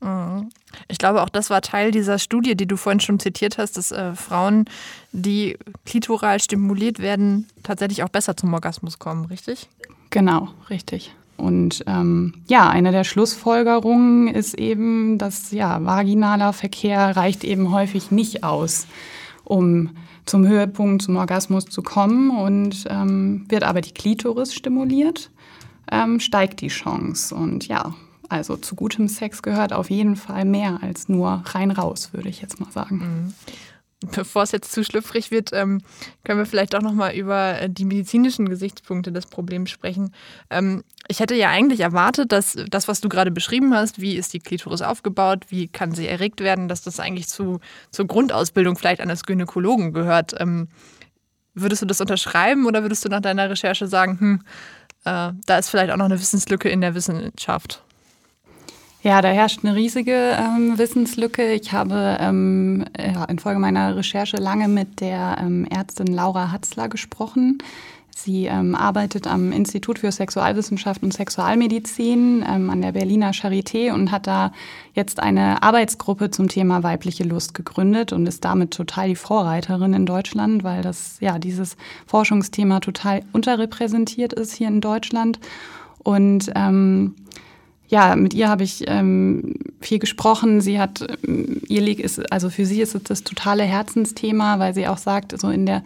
Mhm. 0.02 0.50
Ich 0.88 0.98
glaube, 0.98 1.24
auch 1.24 1.30
das 1.30 1.50
war 1.50 1.62
Teil 1.62 1.92
dieser 1.92 2.20
Studie, 2.20 2.56
die 2.56 2.68
du 2.68 2.78
vorhin 2.78 3.00
schon 3.00 3.20
zitiert 3.20 3.58
hast, 3.58 3.78
dass 3.78 3.92
äh, 3.92 4.14
Frauen, 4.16 4.66
die 5.12 5.58
klitoral 5.86 6.40
stimuliert 6.40 7.00
werden, 7.00 7.48
tatsächlich 7.64 8.04
auch 8.04 8.10
besser 8.10 8.36
zum 8.38 8.54
Orgasmus 8.54 9.00
kommen, 9.00 9.26
richtig? 9.26 9.70
Genau, 10.10 10.50
richtig. 10.70 11.16
Und 11.38 11.84
ähm, 11.88 12.36
ja, 12.48 12.70
eine 12.70 12.92
der 12.92 13.04
Schlussfolgerungen 13.04 14.28
ist 14.28 14.54
eben, 14.54 15.18
dass 15.18 15.52
ja, 15.52 15.84
vaginaler 15.84 16.54
Verkehr 16.54 17.16
reicht 17.16 17.44
eben 17.44 17.72
häufig 17.72 18.12
nicht 18.12 18.44
aus, 18.44 18.86
um 19.44 19.92
zum 20.26 20.48
Höhepunkt, 20.48 21.02
zum 21.02 21.18
Orgasmus 21.18 21.66
zu 21.66 21.82
kommen. 21.82 22.32
Und 22.32 22.86
ähm, 22.90 23.46
wird 23.50 23.64
aber 23.64 23.82
die 23.82 23.94
Klitoris 23.94 24.54
stimuliert, 24.54 25.32
ähm, 25.92 26.20
steigt 26.20 26.62
die 26.62 26.70
Chance. 26.70 27.36
Und 27.36 27.68
ja, 27.68 27.94
also 28.30 28.58
zu 28.58 28.76
gutem 28.76 29.08
Sex 29.08 29.42
gehört 29.42 29.74
auf 29.74 29.90
jeden 29.90 30.16
Fall 30.16 30.46
mehr 30.46 30.80
als 30.82 31.10
nur 31.10 31.44
rein 31.46 31.72
raus, 31.72 32.10
würde 32.14 32.30
ich 32.30 32.42
jetzt 32.42 32.60
mal 32.60 32.72
sagen. 32.72 32.96
Mhm 32.98 33.34
bevor 34.12 34.44
es 34.44 34.52
jetzt 34.52 34.72
zu 34.72 34.84
schlüpfrig 34.84 35.32
wird, 35.32 35.52
ähm, 35.54 35.82
können 36.24 36.40
wir 36.40 36.46
vielleicht 36.46 36.76
auch 36.76 36.82
noch 36.82 36.94
mal 36.94 37.14
über 37.14 37.60
äh, 37.60 37.70
die 37.70 37.86
medizinischen 37.86 38.50
Gesichtspunkte 38.50 39.12
des 39.12 39.26
Problems 39.26 39.70
sprechen. 39.70 40.14
Ähm, 40.50 40.84
ich 41.08 41.20
hätte 41.20 41.36
ja 41.36 41.50
eigentlich 41.50 41.82
erwartet, 41.82 42.32
dass 42.32 42.58
das, 42.70 42.88
was 42.88 43.02
du 43.02 43.10
gerade 43.10 43.32
beschrieben 43.32 43.74
hast, 43.74 44.00
wie 44.00 44.16
ist 44.16 44.34
die 44.34 44.40
Klitoris 44.40 44.82
aufgebaut, 44.82 45.46
wie 45.50 45.68
kann 45.68 45.94
sie 45.94 46.08
erregt 46.08 46.42
werden, 46.42 46.68
dass 46.68 46.82
das 46.82 47.00
eigentlich 47.00 47.28
zu, 47.28 47.60
zur 47.92 48.08
Grundausbildung 48.08 48.78
vielleicht 48.78 49.02
eines 49.02 49.24
Gynäkologen 49.24 49.94
gehört. 49.94 50.34
Ähm, 50.40 50.68
würdest 51.54 51.82
du 51.82 51.86
das 51.86 52.02
unterschreiben 52.02 52.66
oder 52.66 52.82
würdest 52.82 53.06
du 53.06 53.10
nach 53.10 53.22
deiner 53.22 53.50
Recherche 53.50 53.88
sagen, 53.88 54.20
hm, 54.20 54.42
äh, 55.06 55.34
da 55.46 55.58
ist 55.58 55.70
vielleicht 55.70 55.92
auch 55.92 55.98
noch 55.98 56.06
eine 56.06 56.20
Wissenslücke 56.20 56.70
in 56.70 56.82
der 56.82 56.96
Wissenschaft? 56.96 57.84
Ja, 59.04 59.22
da 59.22 59.28
herrscht 59.28 59.66
eine 59.66 59.76
riesige 59.76 60.14
ähm, 60.40 60.78
Wissenslücke. 60.78 61.52
Ich 61.52 61.74
habe 61.74 62.18
ähm, 62.22 62.86
ja, 62.98 63.26
infolge 63.26 63.60
meiner 63.60 63.98
Recherche 63.98 64.38
lange 64.38 64.70
mit 64.70 65.02
der 65.02 65.40
ähm, 65.42 65.66
Ärztin 65.66 66.08
Laura 66.08 66.54
Hatzler 66.54 66.88
gesprochen. 66.88 67.58
Sie 68.16 68.46
ähm, 68.46 68.76
arbeitet 68.76 69.28
am 69.28 69.52
Institut 69.52 70.00
für 70.00 70.10
Sexualwissenschaft 70.10 71.04
und 71.04 71.14
Sexualmedizin 71.14 72.46
ähm, 72.48 72.70
an 72.70 72.82
der 72.82 72.94
Berliner 72.94 73.32
Charité 73.32 73.92
und 73.92 74.10
hat 74.10 74.26
da 74.26 74.54
jetzt 74.94 75.20
eine 75.20 75.62
Arbeitsgruppe 75.62 76.32
zum 76.32 76.48
Thema 76.48 76.82
weibliche 76.84 77.26
Lust 77.26 77.54
gegründet 77.54 78.14
und 78.14 78.26
ist 78.26 78.46
damit 78.46 78.72
total 78.72 79.10
die 79.10 79.18
Vorreiterin 79.18 79.94
in 79.94 80.06
Deutschland, 80.06 80.64
weil 80.64 80.82
das 80.82 81.18
ja 81.20 81.40
dieses 81.40 81.76
Forschungsthema 82.08 82.80
total 82.80 83.24
unterrepräsentiert 83.34 84.32
ist 84.32 84.54
hier 84.54 84.70
in 84.70 84.80
Deutschland. 84.80 85.42
Und 86.04 86.52
ähm, 86.56 87.16
ja, 87.94 88.16
mit 88.16 88.34
ihr 88.34 88.50
habe 88.50 88.64
ich 88.64 88.86
ähm, 88.88 89.54
viel 89.80 90.00
gesprochen. 90.00 90.62
Sie 90.62 90.80
hat, 90.80 91.06
ähm, 91.28 91.62
ihr 91.68 92.00
ist, 92.00 92.32
also 92.32 92.50
für 92.50 92.66
sie 92.66 92.82
ist 92.82 92.96
es 92.96 93.04
das 93.04 93.24
totale 93.24 93.62
Herzensthema, 93.66 94.58
weil 94.58 94.74
sie 94.74 94.88
auch 94.88 94.98
sagt, 94.98 95.40
so 95.40 95.50
in 95.50 95.68
der 95.68 95.84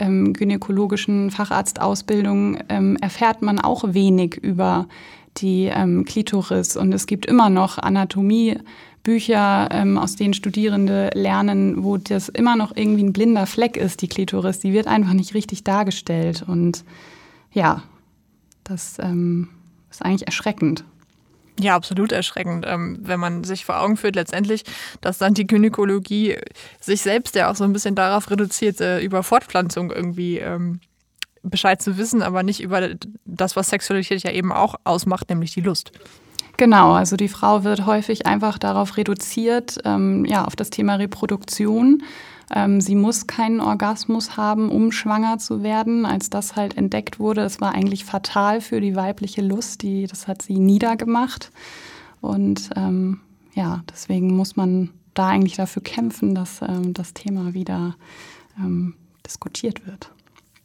ähm, 0.00 0.32
gynäkologischen 0.32 1.30
Facharztausbildung 1.30 2.56
ähm, 2.70 2.96
erfährt 3.02 3.42
man 3.42 3.58
auch 3.58 3.92
wenig 3.92 4.36
über 4.36 4.88
die 5.36 5.64
ähm, 5.66 6.06
Klitoris 6.06 6.78
und 6.78 6.90
es 6.94 7.06
gibt 7.06 7.26
immer 7.26 7.50
noch 7.50 7.76
Anatomiebücher, 7.76 9.68
ähm, 9.72 9.98
aus 9.98 10.16
denen 10.16 10.32
Studierende 10.32 11.10
lernen, 11.12 11.84
wo 11.84 11.98
das 11.98 12.30
immer 12.30 12.56
noch 12.56 12.74
irgendwie 12.74 13.04
ein 13.04 13.12
blinder 13.12 13.44
Fleck 13.44 13.76
ist, 13.76 14.00
die 14.00 14.08
Klitoris. 14.08 14.60
Die 14.60 14.72
wird 14.72 14.86
einfach 14.86 15.12
nicht 15.12 15.34
richtig 15.34 15.64
dargestellt 15.64 16.44
und 16.46 16.82
ja, 17.52 17.82
das 18.64 18.96
ähm, 19.00 19.50
ist 19.90 20.02
eigentlich 20.02 20.26
erschreckend. 20.26 20.84
Ja, 21.60 21.74
absolut 21.76 22.12
erschreckend, 22.12 22.64
ähm, 22.66 22.98
wenn 23.02 23.20
man 23.20 23.44
sich 23.44 23.64
vor 23.64 23.80
Augen 23.80 23.96
führt, 23.96 24.16
letztendlich, 24.16 24.64
dass 25.00 25.18
dann 25.18 25.34
die 25.34 25.46
Gynäkologie 25.46 26.38
sich 26.80 27.02
selbst 27.02 27.34
ja 27.34 27.50
auch 27.50 27.56
so 27.56 27.64
ein 27.64 27.72
bisschen 27.72 27.94
darauf 27.94 28.30
reduziert, 28.30 28.80
äh, 28.80 29.00
über 29.00 29.22
Fortpflanzung 29.22 29.90
irgendwie 29.90 30.38
ähm, 30.38 30.80
Bescheid 31.42 31.82
zu 31.82 31.98
wissen, 31.98 32.22
aber 32.22 32.42
nicht 32.42 32.62
über 32.62 32.90
das, 33.24 33.56
was 33.56 33.68
Sexualität 33.68 34.22
ja 34.22 34.30
eben 34.30 34.52
auch 34.52 34.76
ausmacht, 34.84 35.28
nämlich 35.28 35.52
die 35.52 35.60
Lust. 35.60 35.92
Genau, 36.56 36.92
also 36.92 37.16
die 37.16 37.28
Frau 37.28 37.64
wird 37.64 37.86
häufig 37.86 38.26
einfach 38.26 38.58
darauf 38.58 38.96
reduziert, 38.96 39.78
ähm, 39.84 40.24
ja, 40.24 40.44
auf 40.44 40.54
das 40.54 40.70
Thema 40.70 40.96
Reproduktion. 40.96 42.02
Ähm, 42.54 42.80
sie 42.80 42.94
muss 42.94 43.26
keinen 43.26 43.60
Orgasmus 43.60 44.36
haben, 44.36 44.70
um 44.70 44.92
schwanger 44.92 45.38
zu 45.38 45.62
werden. 45.62 46.06
Als 46.06 46.30
das 46.30 46.56
halt 46.56 46.76
entdeckt 46.76 47.18
wurde, 47.18 47.42
das 47.42 47.60
war 47.60 47.74
eigentlich 47.74 48.04
fatal 48.04 48.60
für 48.60 48.80
die 48.80 48.94
weibliche 48.96 49.42
Lust. 49.42 49.82
Die, 49.82 50.06
das 50.06 50.28
hat 50.28 50.42
sie 50.42 50.58
niedergemacht. 50.58 51.50
Und 52.20 52.70
ähm, 52.76 53.20
ja, 53.54 53.82
deswegen 53.90 54.36
muss 54.36 54.56
man 54.56 54.90
da 55.14 55.28
eigentlich 55.28 55.56
dafür 55.56 55.82
kämpfen, 55.82 56.34
dass 56.34 56.62
ähm, 56.62 56.94
das 56.94 57.14
Thema 57.14 57.54
wieder 57.54 57.96
ähm, 58.58 58.94
diskutiert 59.26 59.86
wird. 59.86 60.10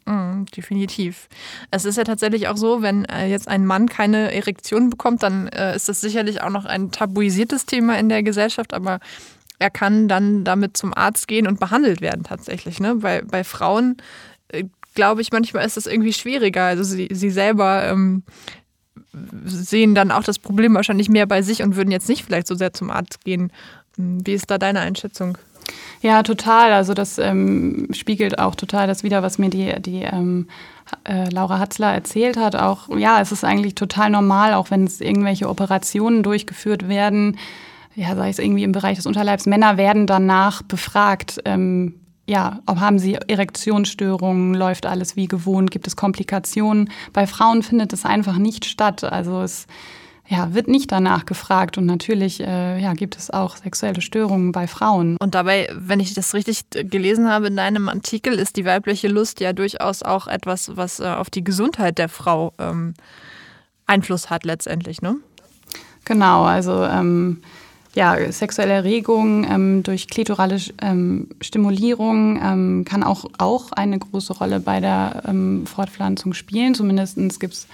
Mm, 0.06 0.46
definitiv. 0.56 1.28
Es 1.70 1.84
ist 1.84 1.96
ja 1.96 2.04
tatsächlich 2.04 2.48
auch 2.48 2.56
so, 2.56 2.80
wenn 2.80 3.04
äh, 3.06 3.26
jetzt 3.26 3.46
ein 3.46 3.66
Mann 3.66 3.88
keine 3.88 4.32
Erektion 4.32 4.88
bekommt, 4.88 5.22
dann 5.22 5.48
äh, 5.48 5.76
ist 5.76 5.88
das 5.88 6.00
sicherlich 6.00 6.40
auch 6.40 6.50
noch 6.50 6.64
ein 6.64 6.90
tabuisiertes 6.90 7.66
Thema 7.66 7.98
in 7.98 8.08
der 8.08 8.22
Gesellschaft, 8.22 8.72
aber 8.72 9.00
er 9.58 9.70
kann 9.70 10.08
dann 10.08 10.44
damit 10.44 10.76
zum 10.76 10.94
Arzt 10.94 11.28
gehen 11.28 11.46
und 11.46 11.60
behandelt 11.60 12.00
werden 12.00 12.22
tatsächlich. 12.24 12.80
Ne? 12.80 12.96
Bei, 12.96 13.22
bei 13.22 13.44
Frauen, 13.44 13.96
äh, 14.48 14.64
glaube 14.94 15.20
ich, 15.20 15.32
manchmal 15.32 15.66
ist 15.66 15.76
das 15.76 15.86
irgendwie 15.86 16.12
schwieriger. 16.12 16.64
Also 16.64 16.84
sie, 16.84 17.08
sie 17.10 17.30
selber 17.30 17.84
ähm, 17.84 18.22
sehen 19.44 19.94
dann 19.94 20.10
auch 20.10 20.24
das 20.24 20.38
Problem 20.38 20.74
wahrscheinlich 20.74 21.08
mehr 21.08 21.26
bei 21.26 21.42
sich 21.42 21.62
und 21.62 21.76
würden 21.76 21.90
jetzt 21.90 22.08
nicht 22.08 22.24
vielleicht 22.24 22.46
so 22.46 22.54
sehr 22.54 22.72
zum 22.72 22.90
Arzt 22.90 23.24
gehen. 23.24 23.52
Hm, 23.96 24.26
wie 24.26 24.34
ist 24.34 24.50
da 24.50 24.58
deine 24.58 24.80
Einschätzung? 24.80 25.38
Ja, 26.00 26.22
total. 26.22 26.72
Also 26.72 26.94
das 26.94 27.18
ähm, 27.18 27.88
spiegelt 27.92 28.38
auch 28.38 28.54
total 28.54 28.86
das 28.86 29.02
wieder, 29.02 29.22
was 29.22 29.38
mir 29.38 29.50
die, 29.50 29.74
die 29.80 30.02
ähm, 30.02 30.48
äh, 31.04 31.28
Laura 31.30 31.58
Hatzler 31.58 31.92
erzählt 31.92 32.36
hat. 32.36 32.56
Auch 32.56 32.88
ja, 32.96 33.20
es 33.20 33.32
ist 33.32 33.44
eigentlich 33.44 33.74
total 33.74 34.10
normal, 34.10 34.54
auch 34.54 34.70
wenn 34.70 34.84
es 34.84 35.00
irgendwelche 35.00 35.48
Operationen 35.48 36.22
durchgeführt 36.22 36.88
werden, 36.88 37.36
ja, 37.98 38.14
sei 38.14 38.30
es 38.30 38.38
irgendwie 38.38 38.62
im 38.62 38.72
Bereich 38.72 38.96
des 38.96 39.06
Unterleibs, 39.06 39.46
Männer 39.46 39.76
werden 39.76 40.06
danach 40.06 40.62
befragt, 40.62 41.40
ähm, 41.44 41.94
ja, 42.28 42.60
ob 42.66 42.78
haben 42.78 42.98
sie 42.98 43.14
Erektionsstörungen, 43.14 44.54
läuft 44.54 44.86
alles 44.86 45.16
wie 45.16 45.26
gewohnt, 45.26 45.70
gibt 45.70 45.86
es 45.86 45.96
Komplikationen. 45.96 46.90
Bei 47.12 47.26
Frauen 47.26 47.62
findet 47.62 47.92
es 47.92 48.04
einfach 48.04 48.36
nicht 48.36 48.66
statt. 48.66 49.02
Also 49.02 49.40
es 49.40 49.66
ja, 50.28 50.52
wird 50.52 50.68
nicht 50.68 50.92
danach 50.92 51.24
gefragt 51.24 51.78
und 51.78 51.86
natürlich 51.86 52.40
äh, 52.40 52.78
ja, 52.80 52.92
gibt 52.92 53.16
es 53.16 53.30
auch 53.30 53.56
sexuelle 53.56 54.02
Störungen 54.02 54.52
bei 54.52 54.66
Frauen. 54.66 55.16
Und 55.18 55.34
dabei, 55.34 55.68
wenn 55.74 56.00
ich 56.00 56.12
das 56.12 56.34
richtig 56.34 56.64
gelesen 56.70 57.30
habe 57.30 57.46
in 57.46 57.56
deinem 57.56 57.88
Artikel, 57.88 58.34
ist 58.34 58.56
die 58.56 58.66
weibliche 58.66 59.08
Lust 59.08 59.40
ja 59.40 59.54
durchaus 59.54 60.02
auch 60.02 60.26
etwas, 60.26 60.76
was 60.76 61.00
äh, 61.00 61.06
auf 61.06 61.30
die 61.30 61.42
Gesundheit 61.42 61.96
der 61.96 62.10
Frau 62.10 62.52
ähm, 62.58 62.92
Einfluss 63.86 64.28
hat 64.28 64.44
letztendlich, 64.44 65.00
ne? 65.00 65.16
Genau, 66.04 66.44
also 66.44 66.84
ähm, 66.84 67.42
ja, 67.94 68.30
sexuelle 68.32 68.72
Erregung 68.74 69.44
ähm, 69.44 69.82
durch 69.82 70.08
klitorale 70.08 70.58
ähm, 70.80 71.28
Stimulierung 71.40 72.40
ähm, 72.42 72.84
kann 72.84 73.02
auch, 73.02 73.24
auch 73.38 73.72
eine 73.72 73.98
große 73.98 74.34
Rolle 74.34 74.60
bei 74.60 74.80
der 74.80 75.22
ähm, 75.26 75.66
Fortpflanzung 75.66 76.34
spielen. 76.34 76.74
Zumindest 76.74 77.16
gibt 77.40 77.54
es 77.54 77.66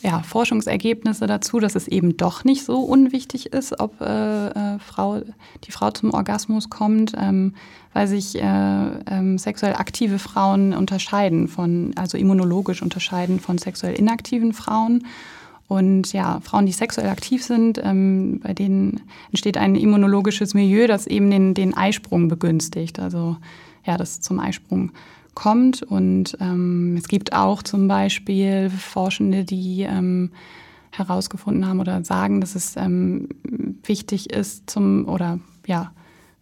ja, 0.00 0.22
Forschungsergebnisse 0.22 1.26
dazu, 1.26 1.58
dass 1.58 1.74
es 1.74 1.88
eben 1.88 2.16
doch 2.16 2.44
nicht 2.44 2.64
so 2.64 2.80
unwichtig 2.80 3.52
ist, 3.52 3.78
ob 3.80 4.00
äh, 4.00 4.46
äh, 4.48 4.78
Frau, 4.78 5.20
die 5.64 5.72
Frau 5.72 5.90
zum 5.90 6.14
Orgasmus 6.14 6.70
kommt, 6.70 7.12
ähm, 7.16 7.54
weil 7.92 8.06
sich 8.06 8.36
äh, 8.36 8.42
ähm, 8.42 9.38
sexuell 9.38 9.74
aktive 9.74 10.18
Frauen 10.18 10.72
unterscheiden 10.72 11.48
von, 11.48 11.92
also 11.96 12.16
immunologisch 12.16 12.82
unterscheiden 12.82 13.40
von 13.40 13.58
sexuell 13.58 13.94
inaktiven 13.94 14.52
Frauen. 14.52 15.04
Und 15.68 16.14
ja, 16.14 16.40
Frauen, 16.40 16.64
die 16.64 16.72
sexuell 16.72 17.10
aktiv 17.10 17.44
sind, 17.44 17.78
ähm, 17.84 18.40
bei 18.42 18.54
denen 18.54 19.02
entsteht 19.30 19.58
ein 19.58 19.76
immunologisches 19.76 20.54
Milieu, 20.54 20.86
das 20.86 21.06
eben 21.06 21.30
den, 21.30 21.52
den 21.52 21.76
Eisprung 21.76 22.28
begünstigt. 22.28 22.98
Also 22.98 23.36
ja, 23.84 23.98
das 23.98 24.20
zum 24.20 24.40
Eisprung 24.40 24.92
kommt. 25.34 25.82
Und 25.82 26.38
ähm, 26.40 26.96
es 26.96 27.06
gibt 27.06 27.34
auch 27.34 27.62
zum 27.62 27.86
Beispiel 27.86 28.70
Forschende, 28.70 29.44
die 29.44 29.82
ähm, 29.82 30.30
herausgefunden 30.90 31.66
haben 31.66 31.80
oder 31.80 32.02
sagen, 32.02 32.40
dass 32.40 32.54
es 32.54 32.76
ähm, 32.76 33.28
wichtig 33.84 34.32
ist 34.32 34.70
zum 34.70 35.06
oder 35.06 35.38
ja 35.66 35.92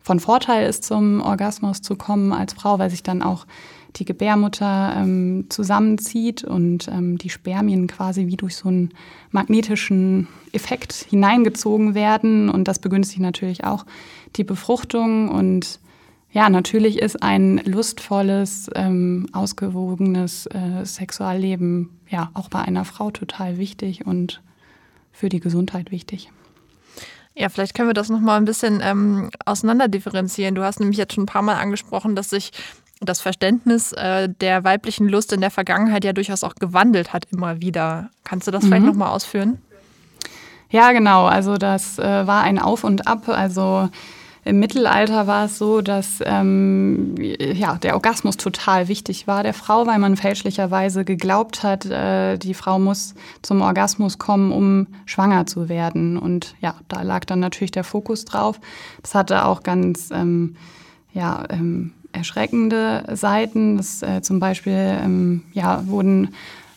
von 0.07 0.21
Vorteil 0.21 0.69
ist, 0.69 0.85
zum 0.85 1.21
Orgasmus 1.21 1.83
zu 1.83 1.97
kommen 1.97 2.33
als 2.33 2.53
Frau, 2.53 2.79
weil 2.79 2.91
sich 2.91 3.03
dann 3.03 3.23
auch 3.23 3.45
die 3.97 4.05
Gebärmutter 4.05 4.95
ähm, 4.97 5.47
zusammenzieht 5.49 6.45
und 6.45 6.87
ähm, 6.87 7.19
die 7.19 7.29
Spermien 7.29 7.89
quasi 7.89 8.29
wie 8.29 8.37
durch 8.37 8.55
so 8.55 8.69
einen 8.69 8.91
magnetischen 9.33 10.29
Effekt 10.53 10.93
hineingezogen 10.93 11.97
werden. 11.97 12.49
Und 12.49 12.69
das 12.69 12.79
begünstigt 12.79 13.21
natürlich 13.21 13.65
auch 13.65 13.85
die 14.37 14.45
Befruchtung. 14.45 15.29
Und 15.29 15.81
ja, 16.31 16.51
natürlich 16.51 17.01
ist 17.01 17.21
ein 17.21 17.61
lustvolles, 17.65 18.71
ähm, 18.77 19.27
ausgewogenes 19.33 20.47
äh, 20.47 20.85
Sexualleben 20.85 21.91
ja 22.09 22.31
auch 22.35 22.49
bei 22.49 22.61
einer 22.61 22.85
Frau 22.85 23.11
total 23.11 23.59
wichtig 23.59 24.07
und 24.07 24.41
für 25.11 25.29
die 25.29 25.41
Gesundheit 25.41 25.91
wichtig. 25.91 26.31
Ja, 27.39 27.51
vielleicht 27.51 27.75
können 27.75 27.91
wir 27.91 27.95
das 27.95 28.09
nochmal 28.09 28.39
ein 28.39 28.47
bisschen 28.47 28.81
ähm, 28.83 29.31
auseinander 29.45 29.89
differenzieren. 29.89 30.55
Du 30.55 30.63
hast 30.65 30.81
nämlich 30.81 30.97
jetzt 30.97 31.13
schon 31.13 31.25
ein 31.25 31.27
paar 31.29 31.43
Mal 31.43 31.57
angesprochen, 31.57 32.17
dass 32.17 32.31
sich 32.31 32.51
das 33.01 33.21
Verständnis 33.21 33.93
äh, 33.93 34.29
der 34.29 34.65
weiblichen 34.65 35.07
Lust 35.07 35.35
in 35.35 35.43
der 35.43 35.51
Vergangenheit 35.51 36.03
ja 36.05 36.15
durchaus 36.15 36.43
auch 36.43 36.55
gewandelt 36.55 37.13
hat 37.13 37.27
immer 37.31 37.61
wieder. 37.61 38.09
Kannst 38.25 38.47
du 38.47 38.51
das 38.51 38.63
mhm. 38.63 38.69
vielleicht 38.69 38.87
nochmal 38.87 39.11
ausführen? 39.11 39.61
Ja, 40.71 40.93
genau. 40.93 41.27
Also 41.27 41.59
das 41.59 41.99
äh, 41.99 42.27
war 42.27 42.43
ein 42.43 42.59
Auf 42.59 42.85
und 42.85 43.07
Ab. 43.07 43.29
Also 43.29 43.91
im 44.47 44.61
Mittelalter 44.61 45.27
war 45.27 45.47
es 45.47 45.59
so, 45.59 45.81
dass 45.81 46.23
ähm, 46.25 47.17
ja, 47.19 47.75
der 47.75 47.95
Orgasmus 47.95 48.37
total 48.37 48.87
wichtig 48.87 49.27
war 49.27 49.43
der 49.43 49.55
Frau, 49.55 49.89
weil 49.89 49.99
man 49.99 50.17
fälschlicherweise 50.17 51.05
geglaubt 51.05 51.65
hat, 51.65 51.85
äh, 51.87 52.39
die 52.39 52.55
Frau 52.55 52.79
muss 52.79 53.17
zum 53.43 53.61
Orgasmus 53.61 54.19
kommen, 54.19 54.53
um 54.53 54.87
schwanger 55.05 55.47
zu 55.47 55.69
werden. 55.69 56.17
Und 56.17 56.55
ja, 56.61 56.77
da 56.87 57.03
lag 57.03 57.25
dann 57.25 57.41
natürlich 57.41 57.73
der 57.73 57.83
Fokus 57.83 58.25
drauf. 58.25 58.61
Das 59.03 59.17
hatte 59.17 59.47
auch 59.47 59.65
ganz 59.65 60.11
ähm, 60.13 60.55
ja, 61.13 61.43
ähm, 61.51 61.93
erschreckende 62.13 63.03
Seiten. 63.17 63.79
Das, 63.79 64.01
äh, 64.03 64.23
zum 64.23 64.39
Beispiel 64.39 65.01
ähm, 65.03 65.43
ja, 65.55 65.85
wurden 65.89 66.35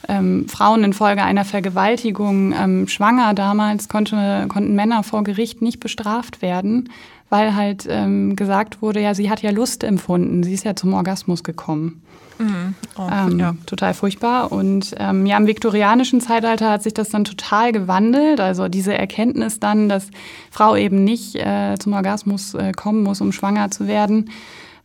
ähm, 0.08 0.48
Frauen 0.48 0.84
infolge 0.84 1.24
einer 1.24 1.46
Vergewaltigung 1.46 2.54
ähm, 2.54 2.88
schwanger 2.88 3.34
damals, 3.34 3.90
konnte, 3.90 4.46
konnten 4.48 4.76
Männer 4.76 5.04
vor 5.04 5.24
Gericht 5.24 5.62
nicht 5.62 5.80
bestraft 5.80 6.42
werden, 6.42 6.90
weil 7.30 7.56
halt 7.56 7.86
ähm, 7.90 8.36
gesagt 8.36 8.82
wurde, 8.82 9.02
ja, 9.02 9.14
sie 9.14 9.30
hat 9.30 9.42
ja 9.42 9.52
Lust 9.52 9.84
empfunden, 9.84 10.44
sie 10.44 10.54
ist 10.54 10.64
ja 10.64 10.76
zum 10.76 10.94
Orgasmus 10.94 11.44
gekommen. 11.44 12.02
Mhm. 12.40 12.74
Oh, 12.98 13.08
ähm, 13.12 13.40
ja. 13.40 13.56
Total 13.66 13.94
furchtbar. 13.94 14.52
Und 14.52 14.96
ähm, 14.98 15.26
ja, 15.26 15.38
im 15.38 15.46
viktorianischen 15.46 16.22
Zeitalter 16.22 16.72
hat 16.72 16.84
sich 16.84 16.94
das 16.94 17.10
dann 17.10 17.26
total 17.26 17.74
gewandelt. 17.74 18.40
Also 18.40 18.70
diese 18.70 18.94
Erkenntnis 18.94 19.60
dann, 19.60 19.90
dass 19.90 20.08
Frau 20.50 20.76
eben 20.76 21.04
nicht 21.04 21.36
äh, 21.36 21.76
zum 21.78 21.94
Orgasmus 21.94 22.54
äh, 22.54 22.72
kommen 22.72 23.04
muss, 23.04 23.20
um 23.20 23.34
schwanger 23.34 23.70
zu 23.72 23.88
werden. 23.88 24.30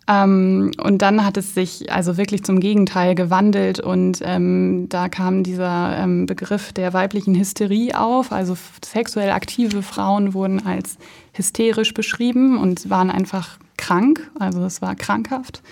Ähm, 0.06 0.72
und 0.82 1.00
dann 1.00 1.24
hat 1.24 1.36
es 1.36 1.54
sich 1.54 1.90
also 1.90 2.16
wirklich 2.16 2.44
zum 2.44 2.60
Gegenteil 2.60 3.14
gewandelt 3.14 3.80
und 3.80 4.20
ähm, 4.22 4.86
da 4.90 5.08
kam 5.08 5.42
dieser 5.42 5.96
ähm, 5.98 6.26
Begriff 6.26 6.72
der 6.72 6.92
weiblichen 6.92 7.34
Hysterie 7.34 7.98
auf. 7.98 8.30
Also 8.30 8.56
sexuell 8.84 9.30
aktive 9.30 9.82
Frauen 9.82 10.34
wurden 10.34 10.66
als 10.66 10.98
hysterisch 11.32 11.94
beschrieben 11.94 12.58
und 12.58 12.90
waren 12.90 13.10
einfach 13.10 13.58
krank, 13.78 14.30
also 14.38 14.62
es 14.64 14.82
war 14.82 14.94
krankhaft. 14.94 15.62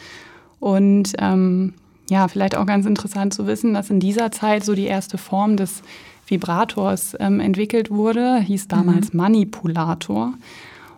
Und 0.60 1.12
ähm, 1.18 1.74
ja, 2.08 2.28
vielleicht 2.28 2.56
auch 2.56 2.66
ganz 2.66 2.86
interessant 2.86 3.34
zu 3.34 3.46
wissen, 3.46 3.74
dass 3.74 3.90
in 3.90 4.00
dieser 4.00 4.30
Zeit 4.30 4.64
so 4.64 4.74
die 4.74 4.86
erste 4.86 5.18
Form 5.18 5.56
des 5.56 5.82
Vibrators 6.26 7.16
ähm, 7.20 7.40
entwickelt 7.40 7.90
wurde, 7.90 8.38
hieß 8.38 8.68
damals 8.68 9.12
mhm. 9.12 9.18
Manipulator. 9.18 10.32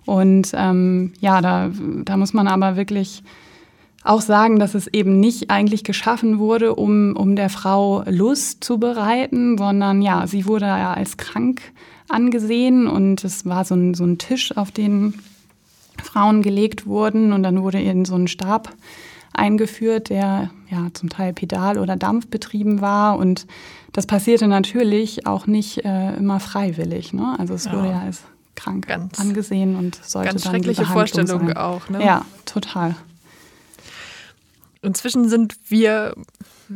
Und 0.07 0.53
ähm, 0.55 1.13
ja, 1.21 1.41
da, 1.41 1.71
da 2.05 2.17
muss 2.17 2.35
man 2.35 2.49
aber 2.49 2.77
wirklich 2.77 3.23
auch 4.05 4.21
sagen, 4.21 4.59
dass 4.59 4.75
es 4.75 4.87
eben 4.87 5.19
nicht 5.19 5.51
eigentlich 5.51 5.83
geschaffen 5.83 6.39
wurde, 6.39 6.75
um, 6.75 7.17
um 7.17 7.37
der 7.37 7.49
Frau 7.49 8.05
Lust 8.07 8.63
zu 8.63 8.79
bereiten, 8.79 9.57
sondern 9.57 10.03
ja, 10.03 10.27
sie 10.27 10.47
wurde 10.47 10.67
ja 10.67 10.93
als 10.93 11.17
krank 11.17 11.63
angesehen 12.09 12.87
und 12.87 13.25
es 13.25 13.47
war 13.47 13.65
so 13.65 13.75
ein, 13.75 13.95
so 13.95 14.05
ein 14.05 14.19
Tisch, 14.19 14.55
auf 14.57 14.71
den 14.71 15.15
Frauen 16.03 16.43
gelegt 16.43 16.87
wurden 16.87 17.33
und 17.33 17.43
dann 17.43 17.63
wurde 17.63 17.81
ihnen 17.81 18.05
so 18.05 18.15
ein 18.15 18.29
Stab 18.29 18.71
eingeführt, 19.33 20.11
der 20.11 20.51
ja 20.71 20.89
zum 20.93 21.09
Teil 21.09 21.33
Pedal- 21.33 21.79
oder 21.79 21.97
Dampf 21.97 22.29
betrieben 22.29 22.83
war 22.83 23.19
und 23.19 23.47
das 23.93 24.07
passierte 24.07 24.49
natürlich 24.49 25.27
auch 25.27 25.47
nicht 25.47 25.85
äh, 25.85 26.15
immer 26.17 26.41
freiwillig. 26.41 27.15
Ne? 27.15 27.37
Also 27.39 27.55
es 27.55 27.65
ja. 27.65 27.73
wurde 27.73 27.89
ja 27.89 28.01
als 28.01 28.23
krank 28.55 28.87
ganz, 28.87 29.19
angesehen 29.19 29.77
und 29.77 29.97
sollte 30.05 30.31
ganz 30.31 30.43
dann 30.43 30.53
schreckliche 30.53 30.85
Vorstellung 30.87 31.49
sein. 31.49 31.57
auch. 31.57 31.89
Ne? 31.89 32.05
Ja, 32.05 32.25
total. 32.45 32.97
Inzwischen 34.83 35.29
sind 35.29 35.57
wir, 35.69 36.15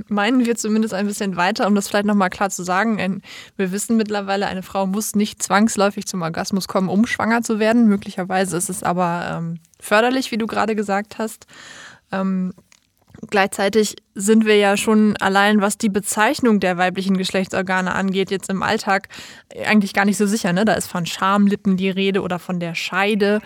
meinen 0.08 0.44
wir 0.44 0.56
zumindest 0.56 0.94
ein 0.94 1.06
bisschen 1.06 1.36
weiter, 1.36 1.66
um 1.66 1.74
das 1.74 1.88
vielleicht 1.88 2.06
nochmal 2.06 2.30
klar 2.30 2.48
zu 2.48 2.62
sagen. 2.62 3.22
Wir 3.56 3.70
wissen 3.70 3.96
mittlerweile, 3.96 4.46
eine 4.46 4.62
Frau 4.62 4.86
muss 4.86 5.14
nicht 5.14 5.42
zwangsläufig 5.42 6.06
zum 6.06 6.22
Orgasmus 6.22 6.68
kommen, 6.68 6.88
um 6.88 7.06
schwanger 7.06 7.42
zu 7.42 7.58
werden. 7.58 7.86
Möglicherweise 7.86 8.56
ist 8.56 8.70
es 8.70 8.82
aber 8.82 9.28
ähm, 9.30 9.60
förderlich, 9.78 10.32
wie 10.32 10.38
du 10.38 10.46
gerade 10.46 10.74
gesagt 10.74 11.18
hast. 11.18 11.46
Ähm, 12.10 12.54
Gleichzeitig 13.26 13.96
sind 14.14 14.46
wir 14.46 14.56
ja 14.56 14.76
schon 14.76 15.16
allein, 15.16 15.60
was 15.60 15.76
die 15.76 15.88
Bezeichnung 15.88 16.60
der 16.60 16.78
weiblichen 16.78 17.16
Geschlechtsorgane 17.16 17.92
angeht, 17.92 18.30
jetzt 18.30 18.48
im 18.48 18.62
Alltag 18.62 19.08
eigentlich 19.66 19.92
gar 19.92 20.04
nicht 20.04 20.16
so 20.16 20.26
sicher. 20.26 20.52
Ne? 20.52 20.64
Da 20.64 20.74
ist 20.74 20.86
von 20.86 21.04
Schamlippen 21.04 21.76
die 21.76 21.90
Rede 21.90 22.22
oder 22.22 22.38
von 22.38 22.60
der 22.60 22.76
Scheide. 22.76 23.40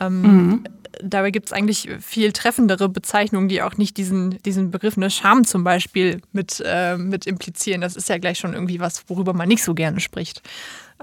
Ähm, 0.00 0.22
mhm. 0.22 0.64
Dabei 1.02 1.30
gibt 1.32 1.46
es 1.46 1.52
eigentlich 1.52 1.88
viel 2.00 2.32
treffendere 2.32 2.88
Bezeichnungen, 2.88 3.48
die 3.48 3.62
auch 3.62 3.76
nicht 3.76 3.96
diesen, 3.96 4.38
diesen 4.44 4.70
Begriff 4.70 4.96
ne, 4.96 5.10
Scham 5.10 5.44
zum 5.44 5.64
Beispiel 5.64 6.22
mit, 6.32 6.62
äh, 6.64 6.96
mit 6.96 7.26
implizieren. 7.26 7.80
Das 7.80 7.96
ist 7.96 8.08
ja 8.08 8.18
gleich 8.18 8.38
schon 8.38 8.54
irgendwie 8.54 8.80
was, 8.80 9.04
worüber 9.08 9.32
man 9.32 9.48
nicht 9.48 9.64
so 9.64 9.74
gerne 9.74 10.00
spricht. 10.00 10.40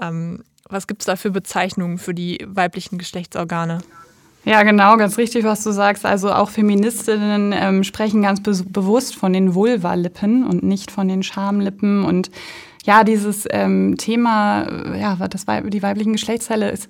Ähm, 0.00 0.42
was 0.68 0.86
gibt 0.86 1.02
es 1.02 1.06
da 1.06 1.16
für 1.16 1.30
Bezeichnungen 1.30 1.98
für 1.98 2.14
die 2.14 2.44
weiblichen 2.46 2.96
Geschlechtsorgane? 2.96 3.78
Ja, 4.44 4.62
genau, 4.62 4.96
ganz 4.98 5.16
richtig, 5.16 5.44
was 5.44 5.64
du 5.64 5.72
sagst. 5.72 6.04
Also 6.04 6.30
auch 6.30 6.50
Feministinnen 6.50 7.54
ähm, 7.54 7.82
sprechen 7.82 8.22
ganz 8.22 8.42
be 8.42 8.52
bewusst 8.68 9.16
von 9.16 9.32
den 9.32 9.54
Vulvalippen 9.54 10.44
und 10.44 10.62
nicht 10.62 10.90
von 10.90 11.08
den 11.08 11.22
Schamlippen. 11.22 12.04
Und 12.04 12.30
ja, 12.84 13.04
dieses 13.04 13.46
ähm, 13.50 13.96
Thema, 13.96 14.64
äh, 14.64 15.00
ja, 15.00 15.16
das 15.28 15.46
Weib 15.46 15.70
die 15.70 15.82
weiblichen 15.82 16.12
Geschlechtsteile 16.12 16.70
ist 16.70 16.88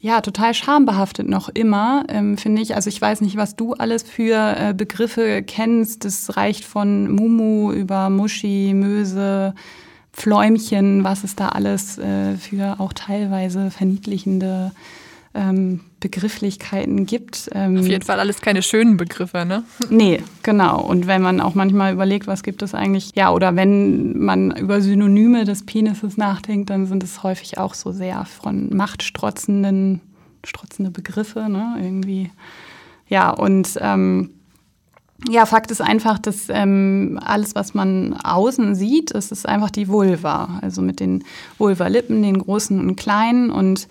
ja 0.00 0.20
total 0.20 0.52
schambehaftet 0.54 1.28
noch 1.28 1.48
immer, 1.48 2.04
ähm, 2.08 2.36
finde 2.36 2.62
ich. 2.62 2.74
Also 2.74 2.88
ich 2.88 3.00
weiß 3.00 3.20
nicht, 3.20 3.36
was 3.36 3.54
du 3.54 3.74
alles 3.74 4.02
für 4.02 4.56
äh, 4.56 4.74
Begriffe 4.74 5.42
kennst. 5.42 6.04
Das 6.04 6.36
reicht 6.36 6.64
von 6.64 7.10
Mumu 7.10 7.70
über 7.72 8.10
Muschi, 8.10 8.72
Möse, 8.74 9.54
Fläumchen, 10.12 11.04
was 11.04 11.22
es 11.22 11.36
da 11.36 11.50
alles 11.50 11.98
äh, 11.98 12.36
für 12.36 12.80
auch 12.80 12.92
teilweise 12.92 13.70
verniedlichende 13.70 14.72
ähm, 15.34 15.80
Begrifflichkeiten 16.00 17.06
gibt. 17.06 17.50
Ähm, 17.52 17.78
Auf 17.78 17.86
jeden 17.86 18.04
Fall 18.04 18.18
alles 18.18 18.40
keine 18.40 18.62
schönen 18.62 18.96
Begriffe, 18.96 19.44
ne? 19.44 19.64
Nee, 19.90 20.22
genau. 20.42 20.80
Und 20.80 21.06
wenn 21.06 21.22
man 21.22 21.40
auch 21.40 21.54
manchmal 21.54 21.92
überlegt, 21.92 22.26
was 22.26 22.42
gibt 22.42 22.62
es 22.62 22.74
eigentlich, 22.74 23.12
ja, 23.14 23.30
oder 23.30 23.54
wenn 23.54 24.18
man 24.18 24.50
über 24.56 24.80
Synonyme 24.80 25.44
des 25.44 25.64
Penises 25.66 26.16
nachdenkt, 26.16 26.70
dann 26.70 26.86
sind 26.86 27.04
es 27.04 27.22
häufig 27.22 27.58
auch 27.58 27.74
so 27.74 27.92
sehr 27.92 28.24
von 28.24 28.74
machtstrotzenden, 28.74 30.00
strotzende 30.44 30.90
Begriffe, 30.90 31.48
ne? 31.48 31.76
Irgendwie. 31.80 32.30
Ja, 33.06 33.30
und 33.30 33.78
ähm, 33.80 34.30
ja, 35.28 35.44
Fakt 35.44 35.70
ist 35.70 35.82
einfach, 35.82 36.18
dass 36.18 36.48
ähm, 36.48 37.20
alles, 37.22 37.54
was 37.54 37.74
man 37.74 38.14
außen 38.14 38.74
sieht, 38.74 39.14
das 39.14 39.30
ist 39.30 39.46
einfach 39.46 39.70
die 39.70 39.88
Vulva. 39.88 40.60
Also 40.62 40.80
mit 40.80 41.00
den 41.00 41.24
Vulva-Lippen, 41.58 42.22
den 42.22 42.38
großen 42.38 42.80
und 42.80 42.96
kleinen 42.96 43.50
und 43.50 43.86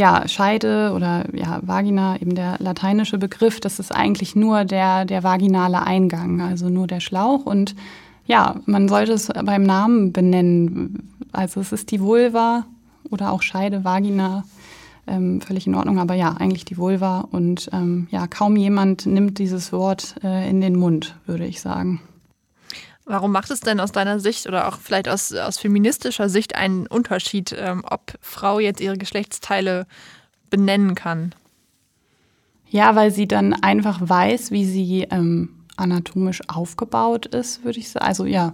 ja, 0.00 0.26
Scheide 0.28 0.92
oder 0.96 1.26
ja, 1.34 1.60
Vagina, 1.60 2.16
eben 2.16 2.34
der 2.34 2.56
lateinische 2.58 3.18
Begriff, 3.18 3.60
das 3.60 3.78
ist 3.78 3.94
eigentlich 3.94 4.34
nur 4.34 4.64
der, 4.64 5.04
der 5.04 5.22
vaginale 5.22 5.82
Eingang, 5.82 6.40
also 6.40 6.70
nur 6.70 6.86
der 6.86 7.00
Schlauch. 7.00 7.44
Und 7.44 7.74
ja, 8.24 8.56
man 8.64 8.88
sollte 8.88 9.12
es 9.12 9.28
beim 9.44 9.62
Namen 9.62 10.10
benennen. 10.14 11.10
Also 11.32 11.60
es 11.60 11.72
ist 11.72 11.90
die 11.90 12.00
Vulva 12.00 12.64
oder 13.10 13.30
auch 13.30 13.42
Scheide, 13.42 13.84
Vagina, 13.84 14.44
ähm, 15.06 15.42
völlig 15.42 15.66
in 15.66 15.74
Ordnung, 15.74 15.98
aber 15.98 16.14
ja, 16.14 16.32
eigentlich 16.32 16.64
die 16.64 16.78
Vulva. 16.78 17.28
Und 17.30 17.68
ähm, 17.74 18.06
ja, 18.10 18.26
kaum 18.26 18.56
jemand 18.56 19.04
nimmt 19.04 19.38
dieses 19.38 19.70
Wort 19.70 20.14
äh, 20.24 20.48
in 20.48 20.62
den 20.62 20.78
Mund, 20.78 21.14
würde 21.26 21.44
ich 21.44 21.60
sagen. 21.60 22.00
Warum 23.10 23.32
macht 23.32 23.50
es 23.50 23.58
denn 23.58 23.80
aus 23.80 23.90
deiner 23.90 24.20
Sicht 24.20 24.46
oder 24.46 24.68
auch 24.68 24.78
vielleicht 24.78 25.08
aus, 25.08 25.32
aus 25.32 25.58
feministischer 25.58 26.28
Sicht 26.28 26.54
einen 26.54 26.86
Unterschied, 26.86 27.52
ähm, 27.58 27.82
ob 27.84 28.14
Frau 28.20 28.60
jetzt 28.60 28.80
ihre 28.80 28.96
Geschlechtsteile 28.96 29.88
benennen 30.48 30.94
kann? 30.94 31.34
Ja, 32.68 32.94
weil 32.94 33.10
sie 33.10 33.26
dann 33.26 33.52
einfach 33.52 33.98
weiß, 34.00 34.52
wie 34.52 34.64
sie 34.64 35.08
ähm, 35.10 35.48
anatomisch 35.76 36.40
aufgebaut 36.46 37.26
ist, 37.26 37.64
würde 37.64 37.80
ich 37.80 37.90
sagen. 37.90 38.06
Also 38.06 38.26
ja, 38.26 38.52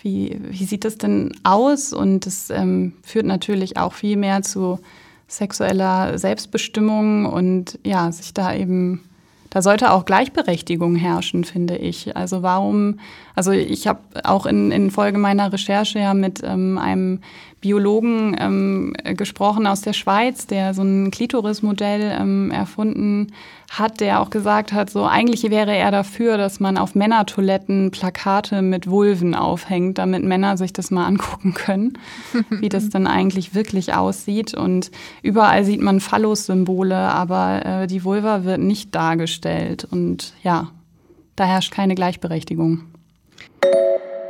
wie, 0.00 0.40
wie 0.40 0.64
sieht 0.64 0.86
das 0.86 0.96
denn 0.96 1.36
aus? 1.42 1.92
Und 1.92 2.24
das 2.24 2.48
ähm, 2.48 2.94
führt 3.02 3.26
natürlich 3.26 3.76
auch 3.76 3.92
viel 3.92 4.16
mehr 4.16 4.40
zu 4.40 4.80
sexueller 5.28 6.18
Selbstbestimmung 6.18 7.26
und 7.26 7.78
ja, 7.84 8.10
sich 8.10 8.32
da 8.32 8.54
eben 8.54 9.02
da 9.52 9.60
sollte 9.60 9.90
auch 9.90 10.06
Gleichberechtigung 10.06 10.96
herrschen, 10.96 11.44
finde 11.44 11.76
ich. 11.76 12.16
Also 12.16 12.42
warum, 12.42 13.00
also 13.34 13.50
ich 13.50 13.86
habe 13.86 14.00
auch 14.24 14.46
in, 14.46 14.72
in 14.72 14.90
Folge 14.90 15.18
meiner 15.18 15.52
Recherche 15.52 15.98
ja 15.98 16.14
mit 16.14 16.40
ähm, 16.42 16.78
einem 16.78 17.20
Biologen 17.62 18.36
ähm, 18.38 18.92
gesprochen 19.16 19.68
aus 19.68 19.80
der 19.82 19.92
Schweiz, 19.92 20.48
der 20.48 20.74
so 20.74 20.82
ein 20.82 21.12
Klitorismodell 21.12 22.18
ähm, 22.20 22.50
erfunden 22.50 23.32
hat, 23.70 24.00
der 24.00 24.20
auch 24.20 24.30
gesagt 24.30 24.72
hat, 24.72 24.90
so 24.90 25.06
eigentlich 25.06 25.48
wäre 25.48 25.74
er 25.74 25.92
dafür, 25.92 26.36
dass 26.36 26.58
man 26.58 26.76
auf 26.76 26.96
Männertoiletten 26.96 27.92
Plakate 27.92 28.62
mit 28.62 28.90
Vulven 28.90 29.36
aufhängt, 29.36 29.98
damit 29.98 30.24
Männer 30.24 30.56
sich 30.56 30.72
das 30.72 30.90
mal 30.90 31.06
angucken 31.06 31.54
können, 31.54 31.98
wie 32.50 32.68
das 32.68 32.90
dann 32.90 33.06
eigentlich 33.06 33.54
wirklich 33.54 33.94
aussieht. 33.94 34.54
Und 34.54 34.90
überall 35.22 35.64
sieht 35.64 35.80
man 35.80 36.00
Phallus-Symbole, 36.00 36.96
aber 36.96 37.64
äh, 37.64 37.86
die 37.86 38.04
Vulva 38.04 38.42
wird 38.42 38.60
nicht 38.60 38.92
dargestellt. 38.92 39.86
Und 39.88 40.34
ja, 40.42 40.72
da 41.36 41.44
herrscht 41.44 41.72
keine 41.72 41.94
Gleichberechtigung. 41.94 42.82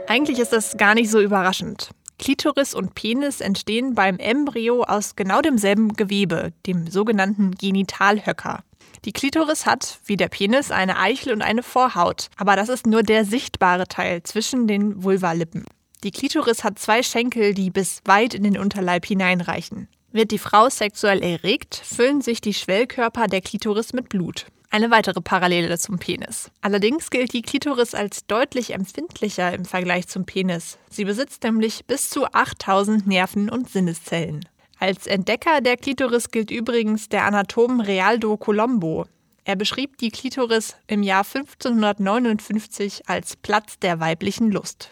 Eigentlich 0.07 0.39
ist 0.39 0.53
das 0.53 0.77
gar 0.77 0.95
nicht 0.95 1.11
so 1.11 1.19
überraschend. 1.19 1.89
Klitoris 2.23 2.73
und 2.73 2.95
Penis 2.95 3.41
entstehen 3.41 3.97
beim 3.97 4.21
Embryo 4.21 4.85
aus 4.85 5.17
genau 5.17 5.41
demselben 5.41 5.95
Gewebe, 5.95 6.53
dem 6.67 6.87
sogenannten 6.87 7.51
Genitalhöcker. 7.51 8.63
Die 9.05 9.13
Klitoris 9.13 9.67
hat, 9.67 9.99
wie 10.05 10.17
der 10.17 10.29
Penis, 10.29 10.71
eine 10.71 11.01
Eichel 11.01 11.33
und 11.33 11.43
eine 11.43 11.65
Vorhaut, 11.65 12.29
aber 12.37 12.55
das 12.55 12.69
ist 12.69 12.87
nur 12.87 13.03
der 13.03 13.25
sichtbare 13.25 13.89
Teil 13.89 14.23
zwischen 14.23 14.69
den 14.69 15.03
Vulvalippen. 15.03 15.65
Die 16.05 16.13
Klitoris 16.13 16.63
hat 16.63 16.79
zwei 16.79 17.03
Schenkel, 17.03 17.55
die 17.55 17.71
bis 17.71 18.03
weit 18.05 18.35
in 18.35 18.45
den 18.45 18.57
Unterleib 18.57 19.05
hineinreichen. 19.05 19.89
Wird 20.13 20.31
die 20.31 20.39
Frau 20.39 20.69
sexuell 20.69 21.25
erregt, 21.25 21.75
füllen 21.75 22.21
sich 22.21 22.41
die 22.41 22.55
Schwellkörper 22.55 23.27
der 23.27 23.41
Klitoris 23.41 23.93
mit 23.95 24.09
Blut. 24.09 24.47
Eine 24.73 24.91
weitere 24.91 25.21
Parallele 25.21 25.77
zum 25.77 25.99
Penis. 25.99 26.51
Allerdings 26.63 27.11
gilt 27.11 27.35
die 27.35 27.43
Klitoris 27.43 27.95
als 27.95 28.27
deutlich 28.27 28.73
empfindlicher 28.73 29.53
im 29.53 29.67
Vergleich 29.67 30.09
zum 30.09 30.25
Penis. 30.25 30.79
Sie 30.89 31.05
besitzt 31.05 31.43
nämlich 31.43 31.85
bis 31.85 32.09
zu 32.09 32.25
8000 32.25 33.07
Nerven 33.07 33.51
und 33.51 33.69
Sinneszellen. 33.69 34.49
Als 34.79 35.07
Entdecker 35.07 35.61
der 35.61 35.77
Klitoris 35.77 36.31
gilt 36.31 36.51
übrigens 36.51 37.11
der 37.11 37.27
Anatom 37.27 37.81
Realdo 37.83 38.39
Colombo. 38.39 39.05
Er 39.45 39.57
beschrieb 39.57 39.99
die 39.99 40.11
Klitoris 40.11 40.75
im 40.87 41.03
Jahr 41.03 41.27
1559 41.27 43.03
als 43.09 43.37
Platz 43.37 43.79
der 43.79 44.01
weiblichen 44.01 44.51
Lust. 44.51 44.89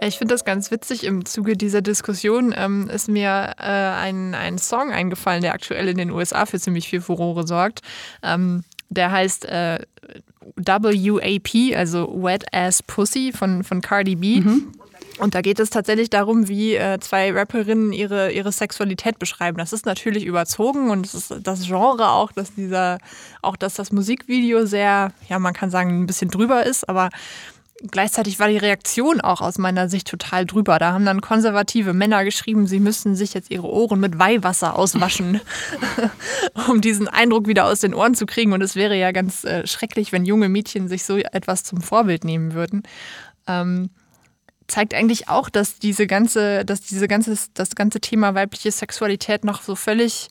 Ich 0.00 0.18
finde 0.18 0.34
das 0.34 0.44
ganz 0.44 0.70
witzig. 0.70 1.04
Im 1.04 1.24
Zuge 1.24 1.56
dieser 1.56 1.82
Diskussion 1.82 2.54
ähm, 2.56 2.88
ist 2.88 3.08
mir 3.08 3.54
äh, 3.58 3.62
ein, 3.62 4.34
ein 4.34 4.58
Song 4.58 4.92
eingefallen, 4.92 5.42
der 5.42 5.54
aktuell 5.54 5.88
in 5.88 5.96
den 5.96 6.10
USA 6.10 6.46
für 6.46 6.60
ziemlich 6.60 6.88
viel 6.88 7.00
Furore 7.00 7.46
sorgt. 7.46 7.82
Ähm, 8.22 8.64
der 8.90 9.10
heißt 9.10 9.44
äh, 9.46 9.80
WAP, 10.56 11.76
also 11.76 12.22
Wet 12.22 12.44
Ass 12.52 12.82
Pussy 12.82 13.32
von, 13.32 13.64
von 13.64 13.80
Cardi 13.80 14.16
B. 14.16 14.40
Mhm. 14.40 14.72
Und 15.18 15.34
da 15.34 15.40
geht 15.40 15.58
es 15.58 15.70
tatsächlich 15.70 16.10
darum, 16.10 16.46
wie 16.46 16.76
äh, 16.76 17.00
zwei 17.00 17.32
Rapperinnen 17.32 17.92
ihre, 17.92 18.30
ihre 18.30 18.52
Sexualität 18.52 19.18
beschreiben. 19.18 19.58
Das 19.58 19.72
ist 19.72 19.84
natürlich 19.84 20.24
überzogen 20.24 20.90
und 20.90 21.06
es 21.06 21.14
ist 21.14 21.34
das 21.42 21.66
Genre 21.66 22.10
auch, 22.10 22.30
dass 22.30 22.54
dieser, 22.54 22.98
auch 23.42 23.56
dass 23.56 23.74
das 23.74 23.90
Musikvideo 23.90 24.64
sehr, 24.64 25.12
ja, 25.28 25.38
man 25.40 25.54
kann 25.54 25.70
sagen, 25.70 26.02
ein 26.02 26.06
bisschen 26.06 26.30
drüber 26.30 26.64
ist, 26.64 26.88
aber 26.88 27.10
Gleichzeitig 27.90 28.40
war 28.40 28.48
die 28.48 28.56
Reaktion 28.56 29.20
auch 29.20 29.40
aus 29.40 29.56
meiner 29.56 29.88
Sicht 29.88 30.08
total 30.08 30.44
drüber. 30.44 30.80
Da 30.80 30.92
haben 30.92 31.04
dann 31.04 31.20
konservative 31.20 31.92
Männer 31.92 32.24
geschrieben, 32.24 32.66
sie 32.66 32.80
müssten 32.80 33.14
sich 33.14 33.34
jetzt 33.34 33.52
ihre 33.52 33.68
Ohren 33.68 34.00
mit 34.00 34.18
Weihwasser 34.18 34.76
auswaschen, 34.76 35.40
um 36.68 36.80
diesen 36.80 37.06
Eindruck 37.06 37.46
wieder 37.46 37.66
aus 37.66 37.78
den 37.78 37.94
Ohren 37.94 38.16
zu 38.16 38.26
kriegen. 38.26 38.52
Und 38.52 38.62
es 38.62 38.74
wäre 38.74 38.96
ja 38.96 39.12
ganz 39.12 39.44
äh, 39.44 39.64
schrecklich, 39.64 40.10
wenn 40.10 40.24
junge 40.24 40.48
Mädchen 40.48 40.88
sich 40.88 41.04
so 41.04 41.18
etwas 41.18 41.62
zum 41.62 41.80
Vorbild 41.80 42.24
nehmen 42.24 42.52
würden. 42.52 42.82
Ähm, 43.46 43.90
zeigt 44.66 44.92
eigentlich 44.92 45.28
auch, 45.28 45.48
dass 45.48 45.78
diese 45.78 46.08
ganze, 46.08 46.64
dass 46.64 46.80
diese 46.80 47.06
ganze, 47.06 47.38
das 47.54 47.76
ganze 47.76 48.00
Thema 48.00 48.34
weibliche 48.34 48.72
Sexualität 48.72 49.44
noch 49.44 49.62
so 49.62 49.76
völlig 49.76 50.28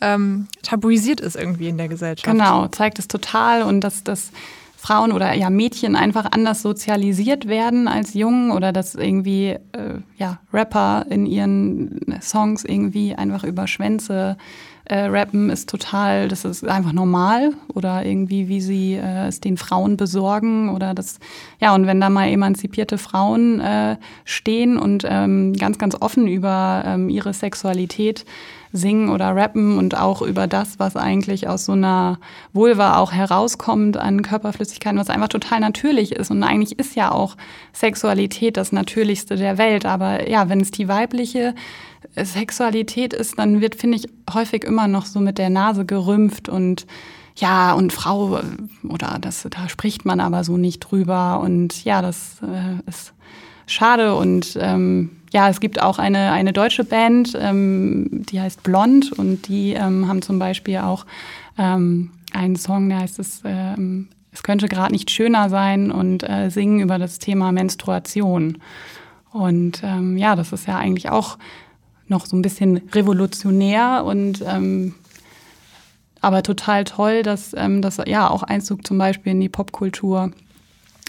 ähm, 0.00 0.48
tabuisiert 0.62 1.20
ist 1.20 1.36
irgendwie 1.36 1.68
in 1.68 1.78
der 1.78 1.88
Gesellschaft. 1.88 2.24
Genau, 2.24 2.66
zeigt 2.68 2.98
es 2.98 3.06
total 3.06 3.62
und 3.62 3.80
dass 3.80 4.02
das 4.02 4.32
Frauen 4.80 5.12
oder 5.12 5.34
ja 5.34 5.50
Mädchen 5.50 5.94
einfach 5.94 6.26
anders 6.30 6.62
sozialisiert 6.62 7.46
werden 7.46 7.86
als 7.86 8.14
Jungen 8.14 8.50
oder 8.50 8.72
dass 8.72 8.94
irgendwie 8.94 9.50
äh, 9.72 9.98
ja 10.16 10.38
Rapper 10.54 11.04
in 11.10 11.26
ihren 11.26 12.00
Songs 12.22 12.64
irgendwie 12.64 13.14
einfach 13.14 13.44
über 13.44 13.66
Schwänze 13.66 14.38
äh, 14.84 15.04
rappen 15.04 15.50
ist 15.50 15.68
total, 15.68 16.28
das 16.28 16.44
ist 16.44 16.66
einfach 16.66 16.92
normal 16.92 17.52
oder 17.68 18.04
irgendwie 18.04 18.48
wie 18.48 18.60
sie 18.60 18.94
äh, 18.94 19.28
es 19.28 19.40
den 19.40 19.56
Frauen 19.56 19.96
besorgen 19.96 20.68
oder 20.70 20.94
das 20.94 21.18
ja 21.60 21.74
und 21.74 21.86
wenn 21.86 22.00
da 22.00 22.10
mal 22.10 22.28
emanzipierte 22.28 22.98
Frauen 22.98 23.60
äh, 23.60 23.96
stehen 24.24 24.78
und 24.78 25.04
ähm, 25.08 25.52
ganz 25.54 25.78
ganz 25.78 25.96
offen 26.00 26.26
über 26.26 26.82
ähm, 26.86 27.08
ihre 27.08 27.32
Sexualität 27.32 28.24
singen 28.72 29.10
oder 29.10 29.34
rappen 29.34 29.78
und 29.78 29.96
auch 29.96 30.22
über 30.22 30.46
das, 30.46 30.78
was 30.78 30.96
eigentlich 30.96 31.48
aus 31.48 31.64
so 31.64 31.72
einer 31.72 32.18
Vulva 32.52 32.98
auch 32.98 33.12
herauskommt 33.12 33.96
an 33.96 34.22
Körperflüssigkeiten, 34.22 34.98
was 34.98 35.10
einfach 35.10 35.28
total 35.28 35.60
natürlich 35.60 36.12
ist. 36.12 36.30
Und 36.30 36.42
eigentlich 36.42 36.78
ist 36.78 36.94
ja 36.94 37.10
auch 37.10 37.36
Sexualität 37.72 38.56
das 38.56 38.72
Natürlichste 38.72 39.36
der 39.36 39.58
Welt. 39.58 39.86
Aber 39.86 40.28
ja, 40.28 40.48
wenn 40.48 40.60
es 40.60 40.70
die 40.70 40.88
weibliche 40.88 41.54
Sexualität 42.16 43.12
ist, 43.12 43.38
dann 43.38 43.60
wird, 43.60 43.74
finde 43.74 43.98
ich, 43.98 44.08
häufig 44.32 44.64
immer 44.64 44.88
noch 44.88 45.06
so 45.06 45.20
mit 45.20 45.38
der 45.38 45.50
Nase 45.50 45.84
gerümpft 45.84 46.48
und 46.48 46.86
ja, 47.36 47.72
und 47.72 47.92
Frau, 47.92 48.40
oder 48.88 49.18
das, 49.20 49.46
da 49.48 49.68
spricht 49.68 50.04
man 50.04 50.20
aber 50.20 50.44
so 50.44 50.56
nicht 50.56 50.80
drüber. 50.80 51.40
Und 51.40 51.84
ja, 51.84 52.02
das 52.02 52.38
äh, 52.42 52.88
ist 52.88 53.14
schade 53.66 54.14
und 54.14 54.58
ähm, 54.60 55.10
ja, 55.32 55.48
es 55.48 55.60
gibt 55.60 55.80
auch 55.80 55.98
eine, 55.98 56.32
eine 56.32 56.52
deutsche 56.52 56.84
Band, 56.84 57.38
ähm, 57.40 58.08
die 58.28 58.40
heißt 58.40 58.62
Blond 58.62 59.12
und 59.12 59.48
die 59.48 59.74
ähm, 59.74 60.08
haben 60.08 60.22
zum 60.22 60.38
Beispiel 60.38 60.78
auch 60.78 61.06
ähm, 61.56 62.10
einen 62.32 62.56
Song, 62.56 62.88
der 62.88 62.98
heißt 62.98 63.18
es, 63.20 63.42
ähm, 63.44 64.08
es 64.32 64.42
könnte 64.42 64.68
gerade 64.68 64.92
nicht 64.92 65.10
schöner 65.10 65.48
sein 65.48 65.90
und 65.90 66.28
äh, 66.28 66.50
singen 66.50 66.80
über 66.80 66.98
das 66.98 67.18
Thema 67.18 67.52
Menstruation. 67.52 68.58
Und 69.32 69.82
ähm, 69.84 70.16
ja, 70.16 70.34
das 70.34 70.52
ist 70.52 70.66
ja 70.66 70.76
eigentlich 70.76 71.10
auch 71.10 71.38
noch 72.10 72.26
so 72.26 72.36
ein 72.36 72.42
bisschen 72.42 72.78
revolutionär 72.92 74.04
und 74.04 74.42
ähm, 74.46 74.94
aber 76.20 76.42
total 76.42 76.84
toll, 76.84 77.22
dass 77.22 77.52
das 77.52 77.96
ja 78.06 78.28
auch 78.28 78.42
Einzug 78.42 78.86
zum 78.86 78.98
Beispiel 78.98 79.32
in 79.32 79.40
die 79.40 79.48
Popkultur 79.48 80.32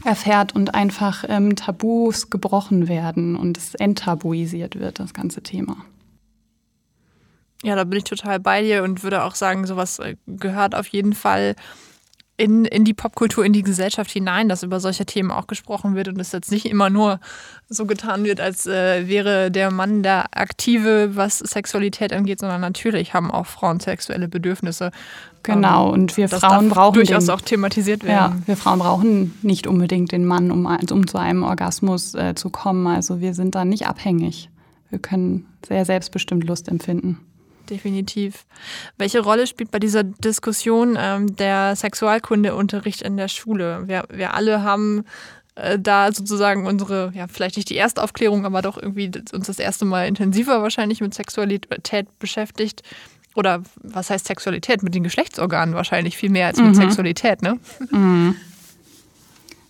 erfährt 0.06 0.56
und 0.56 0.74
einfach 0.74 1.26
ähm, 1.28 1.56
Tabus 1.56 2.30
gebrochen 2.30 2.88
werden 2.88 3.36
und 3.36 3.58
es 3.58 3.76
enttabuisiert 3.76 4.80
wird, 4.80 5.00
das 5.00 5.14
ganze 5.14 5.42
Thema. 5.42 5.78
Ja, 7.64 7.76
da 7.76 7.84
bin 7.84 8.00
ich 8.00 8.06
total 8.06 8.40
bei 8.40 8.64
dir 8.64 8.84
und 8.84 9.04
würde 9.04 9.24
auch 9.24 9.36
sagen, 9.36 9.68
sowas 9.68 10.00
äh, 10.00 10.16
gehört 10.26 10.74
auf 10.74 10.88
jeden 10.88 11.14
Fall 11.14 11.56
in, 12.38 12.66
in 12.66 12.86
die 12.86 12.94
Popkultur, 12.94 13.46
in 13.46 13.54
die 13.54 13.62
Gesellschaft 13.62 14.10
hinein, 14.10 14.50
dass 14.50 14.64
über 14.64 14.80
solche 14.80 15.06
Themen 15.06 15.32
auch 15.32 15.48
gesprochen 15.48 15.96
wird 15.96 16.08
und 16.08 16.20
es 16.20 16.32
jetzt 16.32 16.52
nicht 16.52 16.66
immer 16.66 16.90
nur 16.90 17.20
so 17.70 17.86
getan 17.86 18.24
wird, 18.24 18.40
als 18.40 18.66
äh, 18.66 19.08
wäre 19.08 19.52
der 19.52 19.70
Mann 19.70 20.02
der 20.02 20.26
Aktive, 20.36 21.16
was 21.16 21.40
Sexualität 21.40 22.12
angeht, 22.14 22.40
sondern 22.40 22.62
natürlich 22.62 23.14
haben 23.14 23.30
auch 23.30 23.46
Frauen 23.46 23.80
sexuelle 23.80 24.28
Bedürfnisse. 24.28 24.92
Genau, 25.44 25.88
ähm, 25.88 25.94
und 25.94 26.18
wir 26.18 26.30
Frauen 26.30 26.70
brauchen 26.70 26.96
durchaus 26.96 27.26
den, 27.26 27.36
auch 27.36 27.42
thematisiert 27.42 28.04
werden. 28.04 28.38
Ja, 28.40 28.48
wir 28.48 28.58
Frauen 28.58 28.80
brauchen 28.80 29.38
nicht 29.44 29.68
unbedingt 29.68 30.12
den 30.12 30.26
Mann, 30.26 30.52
um, 30.52 30.66
um 30.66 31.08
zu 31.08 31.18
einem 31.20 31.44
Orgasmus 31.44 32.16
äh, 32.16 32.34
zu 32.34 32.50
kommen. 32.50 32.88
Also 32.88 33.22
wir 33.22 33.34
sind 33.34 33.56
da 33.56 33.66
nicht 33.66 33.88
abhängig. 33.88 34.50
Wir 34.90 35.00
können 35.00 35.46
sehr 35.66 35.86
selbstbestimmt 35.86 36.44
Lust 36.46 36.68
empfinden 36.68 37.20
definitiv. 37.72 38.46
Welche 38.98 39.22
Rolle 39.22 39.48
spielt 39.48 39.72
bei 39.72 39.80
dieser 39.80 40.04
Diskussion 40.04 40.98
ähm, 41.00 41.36
der 41.36 41.76
Sexualkundeunterricht 41.76 43.02
in 43.02 43.18
der 43.18 43.30
Schule? 43.30 43.88
Wir, 43.88 44.04
wir 44.12 44.36
alle 44.36 44.62
haben 44.62 45.06
äh, 45.56 45.80
da 45.80 46.12
sozusagen 46.12 46.68
unsere, 46.68 47.12
ja, 47.16 47.28
vielleicht 47.28 47.58
nicht 47.58 47.70
die 47.70 47.78
Erstaufklärung, 47.78 48.46
aber 48.46 48.62
doch 48.62 48.78
irgendwie 48.78 49.12
uns 49.34 49.48
das 49.48 49.58
erste 49.58 49.86
Mal 49.86 50.08
intensiver 50.08 50.62
wahrscheinlich 50.62 51.02
mit 51.02 51.14
Sexualität 51.14 52.08
beschäftigt. 52.20 52.84
Oder 53.34 53.64
was 53.82 54.10
heißt 54.10 54.28
Sexualität? 54.28 54.84
Mit 54.84 54.94
den 54.94 55.04
Geschlechtsorganen 55.04 55.74
wahrscheinlich 55.74 56.18
viel 56.18 56.30
mehr 56.30 56.48
als 56.48 56.58
mit 56.58 56.68
mhm. 56.68 56.76
Sexualität, 56.76 57.42
ne? 57.42 57.60
Mhm. 57.90 58.36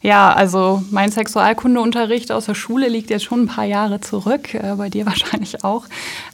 Ja, 0.03 0.33
also 0.33 0.81
mein 0.89 1.11
Sexualkundeunterricht 1.11 2.31
aus 2.31 2.47
der 2.47 2.55
Schule 2.55 2.89
liegt 2.89 3.11
jetzt 3.11 3.23
schon 3.23 3.43
ein 3.43 3.47
paar 3.47 3.65
Jahre 3.65 4.01
zurück, 4.01 4.55
äh, 4.55 4.73
bei 4.75 4.89
dir 4.89 5.05
wahrscheinlich 5.05 5.63
auch. 5.63 5.85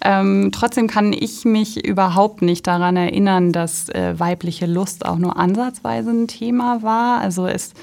Ähm, 0.02 0.52
trotzdem 0.54 0.88
kann 0.88 1.12
ich 1.12 1.44
mich 1.44 1.86
überhaupt 1.86 2.42
nicht 2.42 2.66
daran 2.66 2.96
erinnern, 2.96 3.52
dass 3.52 3.90
äh, 3.90 4.18
weibliche 4.18 4.68
Lust 4.68 5.06
auch 5.06 5.18
nur 5.18 5.38
ansatzweise 5.38 6.12
ein 6.12 6.28
Thema 6.30 6.82
war. 6.82 7.20
Also 7.20 7.46
es 7.46 7.74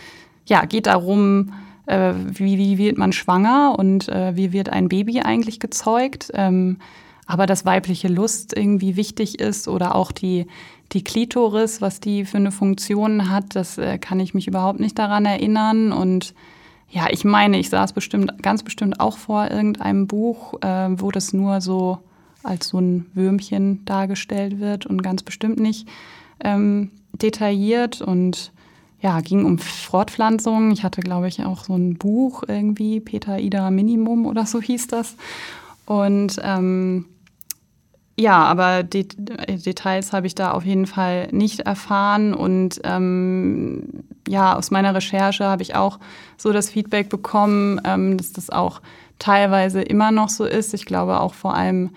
ja, 0.47 0.64
geht 0.64 0.87
darum, 0.87 1.53
äh, 1.85 2.14
wie, 2.16 2.57
wie 2.57 2.79
wird 2.79 2.97
man 2.97 3.12
schwanger 3.12 3.75
und 3.79 4.09
äh, 4.09 4.35
wie 4.37 4.53
wird 4.53 4.70
ein 4.70 4.88
Baby 4.88 5.20
eigentlich 5.20 5.61
gezeugt. 5.61 6.31
Ähm, 6.33 6.79
aber 7.27 7.47
dass 7.47 7.64
weibliche 7.66 8.09
Lust 8.09 8.57
irgendwie 8.57 8.97
wichtig 8.97 9.38
ist 9.40 9.68
oder 9.68 9.94
auch 9.94 10.12
die 10.12 10.47
die 10.95 11.05
Klitoris, 11.05 11.81
was 11.81 12.01
die 12.01 12.25
für 12.25 12.39
eine 12.39 12.53
Funktion 12.53 13.31
hat, 13.31 13.57
das 13.57 13.79
äh, 13.79 13.99
kann 13.99 14.21
ich 14.21 14.33
mich 14.33 14.47
überhaupt 14.47 14.81
nicht 14.81 14.99
daran 14.99 15.27
erinnern. 15.27 15.93
Und 15.93 16.35
ja, 16.89 17.09
ich 17.11 17.25
meine, 17.25 17.59
ich 17.59 17.69
saß 17.69 17.93
bestimmt, 17.93 18.43
ganz 18.43 18.63
bestimmt 18.63 19.01
auch 19.01 19.19
vor 19.19 19.51
irgendeinem 19.51 20.07
Buch, 20.07 20.55
äh, 20.63 20.89
wo 20.91 21.11
das 21.11 21.33
nur 21.33 21.61
so 21.61 21.99
als 22.45 22.69
so 22.69 22.79
ein 22.79 23.07
Würmchen 23.15 23.85
dargestellt 23.85 24.61
wird 24.61 24.87
und 24.87 25.03
ganz 25.03 25.23
bestimmt 25.23 25.59
nicht 25.59 25.89
ähm, 26.41 26.91
detailliert 27.13 28.01
und 28.01 28.53
ja, 29.01 29.21
ging 29.21 29.45
um 29.45 29.59
Fortpflanzung. 29.59 30.71
Ich 30.71 30.83
hatte, 30.83 31.01
glaube 31.03 31.29
ich, 31.29 31.45
auch 31.45 31.65
so 31.65 31.75
ein 31.75 31.97
Buch 31.97 32.43
irgendwie, 32.47 33.01
Peter 33.01 33.39
Ida 33.39 33.71
Minimum 33.71 34.25
oder 34.25 34.47
so 34.47 34.63
hieß 34.63 34.87
das. 34.87 35.17
Und 35.85 36.41
ähm, 36.43 37.07
ja, 38.16 38.44
aber 38.44 38.85
die 38.85 39.09
Details 39.09 40.12
habe 40.12 40.27
ich 40.27 40.35
da 40.37 40.53
auf 40.53 40.64
jeden 40.64 40.87
Fall 40.87 41.29
nicht 41.33 41.61
erfahren. 41.61 42.33
Und 42.33 42.81
ähm, 42.85 44.05
ja, 44.29 44.55
aus 44.55 44.70
meiner 44.70 44.94
Recherche 44.94 45.44
habe 45.44 45.62
ich 45.62 45.74
auch 45.74 45.98
so 46.37 46.53
das 46.53 46.70
Feedback 46.70 47.09
bekommen, 47.09 47.81
ähm, 47.85 48.16
dass 48.16 48.33
das 48.33 48.50
auch 48.50 48.81
teilweise 49.18 49.83
immer 49.83 50.12
noch 50.12 50.29
so 50.29 50.44
ist. 50.44 50.74
Ich 50.74 50.87
glaube 50.87 51.18
auch 51.20 51.35
vor 51.35 51.55
allem 51.55 51.90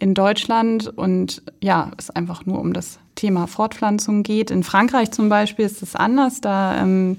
in 0.00 0.14
Deutschland. 0.14 0.88
Und 0.88 1.42
ja, 1.60 1.92
es 1.98 2.10
einfach 2.10 2.46
nur 2.46 2.58
um 2.58 2.72
das 2.72 2.98
Thema 3.14 3.46
Fortpflanzung 3.46 4.24
geht. 4.24 4.50
In 4.50 4.64
Frankreich 4.64 5.12
zum 5.12 5.28
Beispiel 5.28 5.66
ist 5.66 5.82
es 5.82 5.94
anders. 5.94 6.40
Da 6.40 6.82
ähm, 6.82 7.18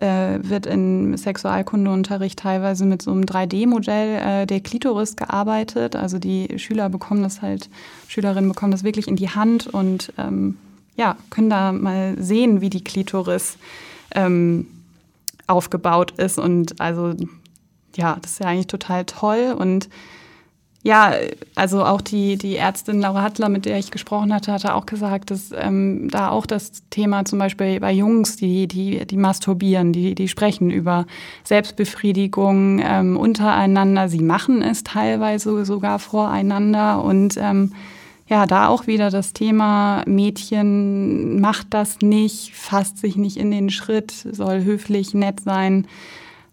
äh, 0.00 0.38
wird 0.42 0.66
im 0.66 1.16
Sexualkundeunterricht 1.16 2.38
teilweise 2.38 2.84
mit 2.84 3.02
so 3.02 3.10
einem 3.10 3.24
3D-Modell 3.24 4.42
äh, 4.42 4.46
der 4.46 4.60
Klitoris 4.60 5.16
gearbeitet. 5.16 5.96
Also 5.96 6.18
die 6.18 6.58
Schüler 6.58 6.88
bekommen 6.88 7.22
das 7.22 7.42
halt, 7.42 7.68
Schülerinnen 8.08 8.48
bekommen 8.48 8.72
das 8.72 8.84
wirklich 8.84 9.08
in 9.08 9.16
die 9.16 9.30
Hand 9.30 9.66
und 9.66 10.12
ähm, 10.18 10.56
ja, 10.96 11.16
können 11.30 11.50
da 11.50 11.72
mal 11.72 12.16
sehen, 12.18 12.60
wie 12.60 12.70
die 12.70 12.82
Klitoris 12.82 13.56
ähm, 14.14 14.66
aufgebaut 15.46 16.12
ist. 16.18 16.38
Und 16.38 16.80
also 16.80 17.14
ja, 17.96 18.18
das 18.20 18.32
ist 18.32 18.40
ja 18.40 18.46
eigentlich 18.46 18.66
total 18.66 19.04
toll. 19.04 19.54
Und 19.58 19.88
ja, 20.82 21.12
also 21.56 21.84
auch 21.84 22.00
die, 22.00 22.38
die 22.38 22.56
Ärztin 22.56 23.00
Laura 23.00 23.22
Hattler, 23.22 23.48
mit 23.48 23.64
der 23.64 23.78
ich 23.78 23.90
gesprochen 23.90 24.32
hatte, 24.32 24.52
hatte 24.52 24.74
auch 24.74 24.86
gesagt, 24.86 25.32
dass 25.32 25.50
ähm, 25.52 26.08
da 26.08 26.30
auch 26.30 26.46
das 26.46 26.84
Thema 26.90 27.24
zum 27.24 27.40
Beispiel 27.40 27.80
bei 27.80 27.92
Jungs, 27.92 28.36
die, 28.36 28.68
die, 28.68 29.04
die 29.04 29.16
masturbieren, 29.16 29.92
die, 29.92 30.14
die 30.14 30.28
sprechen 30.28 30.70
über 30.70 31.06
Selbstbefriedigung 31.42 32.80
ähm, 32.82 33.16
untereinander. 33.16 34.08
Sie 34.08 34.22
machen 34.22 34.62
es 34.62 34.84
teilweise 34.84 35.64
sogar 35.64 35.98
voreinander. 35.98 37.02
Und 37.02 37.36
ähm, 37.38 37.72
ja, 38.28 38.46
da 38.46 38.68
auch 38.68 38.86
wieder 38.86 39.10
das 39.10 39.32
Thema 39.32 40.04
Mädchen 40.06 41.40
macht 41.40 41.68
das 41.70 41.98
nicht, 42.02 42.54
fasst 42.54 42.98
sich 42.98 43.16
nicht 43.16 43.36
in 43.36 43.50
den 43.50 43.70
Schritt, 43.70 44.12
soll 44.12 44.62
höflich, 44.62 45.12
nett 45.12 45.40
sein. 45.40 45.88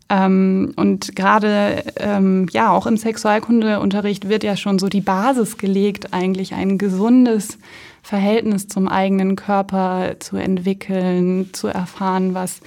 Ähm, 0.07 0.73
und 0.75 1.15
gerade 1.15 1.83
ähm, 1.97 2.47
ja 2.51 2.71
auch 2.71 2.85
im 2.85 2.97
Sexualkundeunterricht 2.97 4.29
wird 4.29 4.43
ja 4.43 4.55
schon 4.55 4.77
so 4.77 4.87
die 4.87 5.01
Basis 5.01 5.57
gelegt, 5.57 6.13
eigentlich 6.13 6.53
ein 6.53 6.77
gesundes 6.77 7.57
Verhältnis 8.03 8.67
zum 8.67 8.87
eigenen 8.87 9.35
Körper 9.35 10.15
zu 10.19 10.37
entwickeln, 10.37 11.49
zu 11.53 11.67
erfahren, 11.67 12.35
was 12.35 12.61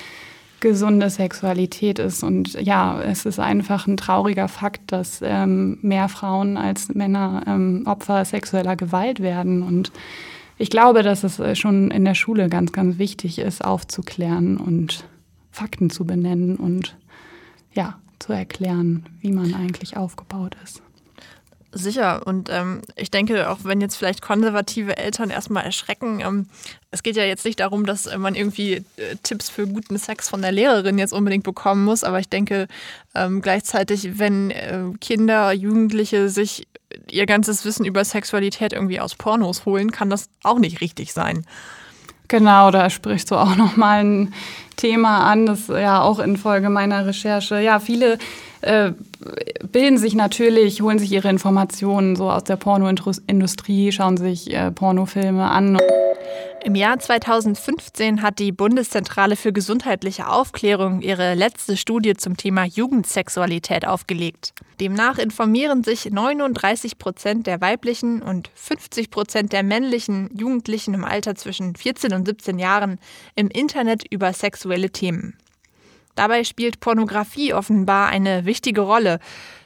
gesunde 0.61 1.11
Sexualität 1.11 2.01
ist. 2.01 2.25
Und 2.25 2.55
ja, 2.55 3.01
es 3.01 3.25
ist 3.25 3.39
einfach 3.39 3.87
ein 3.87 3.97
trauriger 3.97 4.49
Fakt, 4.49 4.81
dass 4.91 5.21
ähm, 5.23 5.79
mehr 5.83 6.09
Frauen 6.09 6.57
als 6.57 6.93
Männer 6.93 7.45
ähm, 7.47 7.85
Opfer 7.87 8.25
sexueller 8.25 8.75
Gewalt 8.75 9.21
werden. 9.21 9.63
Und 9.63 9.93
ich 10.59 10.71
glaube, 10.71 11.05
dass 11.05 11.23
es 11.23 11.39
äh, 11.39 11.55
schon 11.55 11.93
in 11.93 12.05
der 12.05 12.15
Schule 12.15 12.49
ganz, 12.49 12.73
ganz 12.73 12.99
wichtig 12.99 13.39
ist, 13.39 13.65
aufzuklären 13.65 14.57
und 14.57 15.05
Fakten 15.53 15.91
zu 15.91 16.05
benennen 16.05 16.57
und 16.57 16.97
ja, 17.79 17.97
zu 18.19 18.33
erklären, 18.33 19.07
wie 19.21 19.31
man 19.31 19.55
eigentlich 19.55 19.97
aufgebaut 19.97 20.57
ist. 20.65 20.83
Sicher. 21.71 22.27
Und 22.27 22.49
ähm, 22.51 22.81
ich 22.97 23.11
denke, 23.11 23.49
auch 23.51 23.59
wenn 23.63 23.81
jetzt 23.81 23.95
vielleicht 23.95 24.21
konservative 24.21 24.97
Eltern 24.97 25.31
erstmal 25.31 25.65
erschrecken, 25.65 26.21
ähm, 26.21 26.47
es 26.91 27.03
geht 27.05 27.15
ja 27.15 27.25
jetzt 27.25 27.45
nicht 27.45 27.61
darum, 27.61 27.87
dass 27.87 28.09
man 28.17 28.35
irgendwie 28.35 28.73
äh, 28.73 28.83
Tipps 29.23 29.49
für 29.49 29.69
guten 29.69 29.97
Sex 29.97 30.29
von 30.29 30.43
der 30.43 30.51
Lehrerin 30.51 30.99
jetzt 30.99 31.13
unbedingt 31.13 31.45
bekommen 31.45 31.85
muss. 31.85 32.03
Aber 32.05 32.19
ich 32.19 32.29
denke 32.29 32.67
ähm, 33.15 33.43
gleichzeitig, 33.43 34.19
wenn 34.19 34.51
äh, 34.51 34.85
Kinder, 35.01 35.53
Jugendliche 35.53 36.31
sich 36.31 36.67
ihr 37.11 37.27
ganzes 37.27 37.65
Wissen 37.65 37.85
über 37.85 38.05
Sexualität 38.05 38.73
irgendwie 38.73 38.99
aus 38.99 39.15
Pornos 39.15 39.67
holen, 39.67 39.93
kann 39.93 40.11
das 40.11 40.31
auch 40.43 40.59
nicht 40.59 40.81
richtig 40.81 41.13
sein. 41.13 41.45
Genau, 42.29 42.71
da 42.71 42.91
sprichst 42.91 43.31
du 43.31 43.37
auch 43.37 43.57
nochmal 43.57 44.05
ein 44.05 44.35
Thema 44.77 45.31
an, 45.31 45.47
das 45.47 45.69
ja 45.69 46.03
auch 46.03 46.19
infolge 46.19 46.69
meiner 46.69 47.07
Recherche. 47.07 47.59
Ja, 47.61 47.81
viele 47.81 48.19
äh, 48.61 48.93
bilden 49.73 49.99
sich 49.99 50.15
natürlich, 50.15 50.83
holen 50.83 50.99
sich 50.99 51.11
ihre 51.11 51.31
Informationen 51.31 52.17
so 52.17 52.31
aus 52.31 52.45
der 52.45 52.57
Pornoindustrie, 52.57 53.93
schauen 53.93 54.17
sich 54.17 54.53
äh, 54.55 54.71
Pornofilme 54.71 55.51
an. 55.51 55.79
Im 56.65 56.75
Jahr 56.75 56.99
2015 56.99 58.21
hat 58.21 58.41
die 58.41 58.51
Bundeszentrale 58.51 59.37
für 59.37 59.53
gesundheitliche 59.53 60.29
Aufklärung 60.29 61.01
ihre 61.01 61.35
letzte 61.35 61.77
Studie 61.77 62.15
zum 62.15 62.37
Thema 62.37 62.65
Jugendsexualität 62.65 63.87
aufgelegt. 63.87 64.53
Demnach 64.81 65.19
informieren 65.19 65.85
sich 65.85 66.11
39 66.11 66.99
Prozent 66.99 67.47
der 67.47 67.61
weiblichen 67.61 68.23
und 68.23 68.51
50 68.55 69.11
Prozent 69.11 69.53
der 69.53 69.63
männlichen 69.63 70.31
Jugendlichen 70.37 70.95
im 70.95 71.05
Alter 71.05 71.37
zwischen 71.37 71.77
14 71.77 72.13
und 72.13 72.27
17 72.27 72.59
Jahren 72.59 72.99
im 73.37 73.49
Internet 73.49 74.03
über 74.11 74.33
sexuelle 74.33 74.91
Themen. 74.91 75.39
Dabei 76.17 76.43
spielt 76.43 76.81
Pornografie 76.81 77.55
offenbar 77.55 78.09
eine 78.09 78.45
wichtige 78.45 78.81
Rolle. 78.81 79.21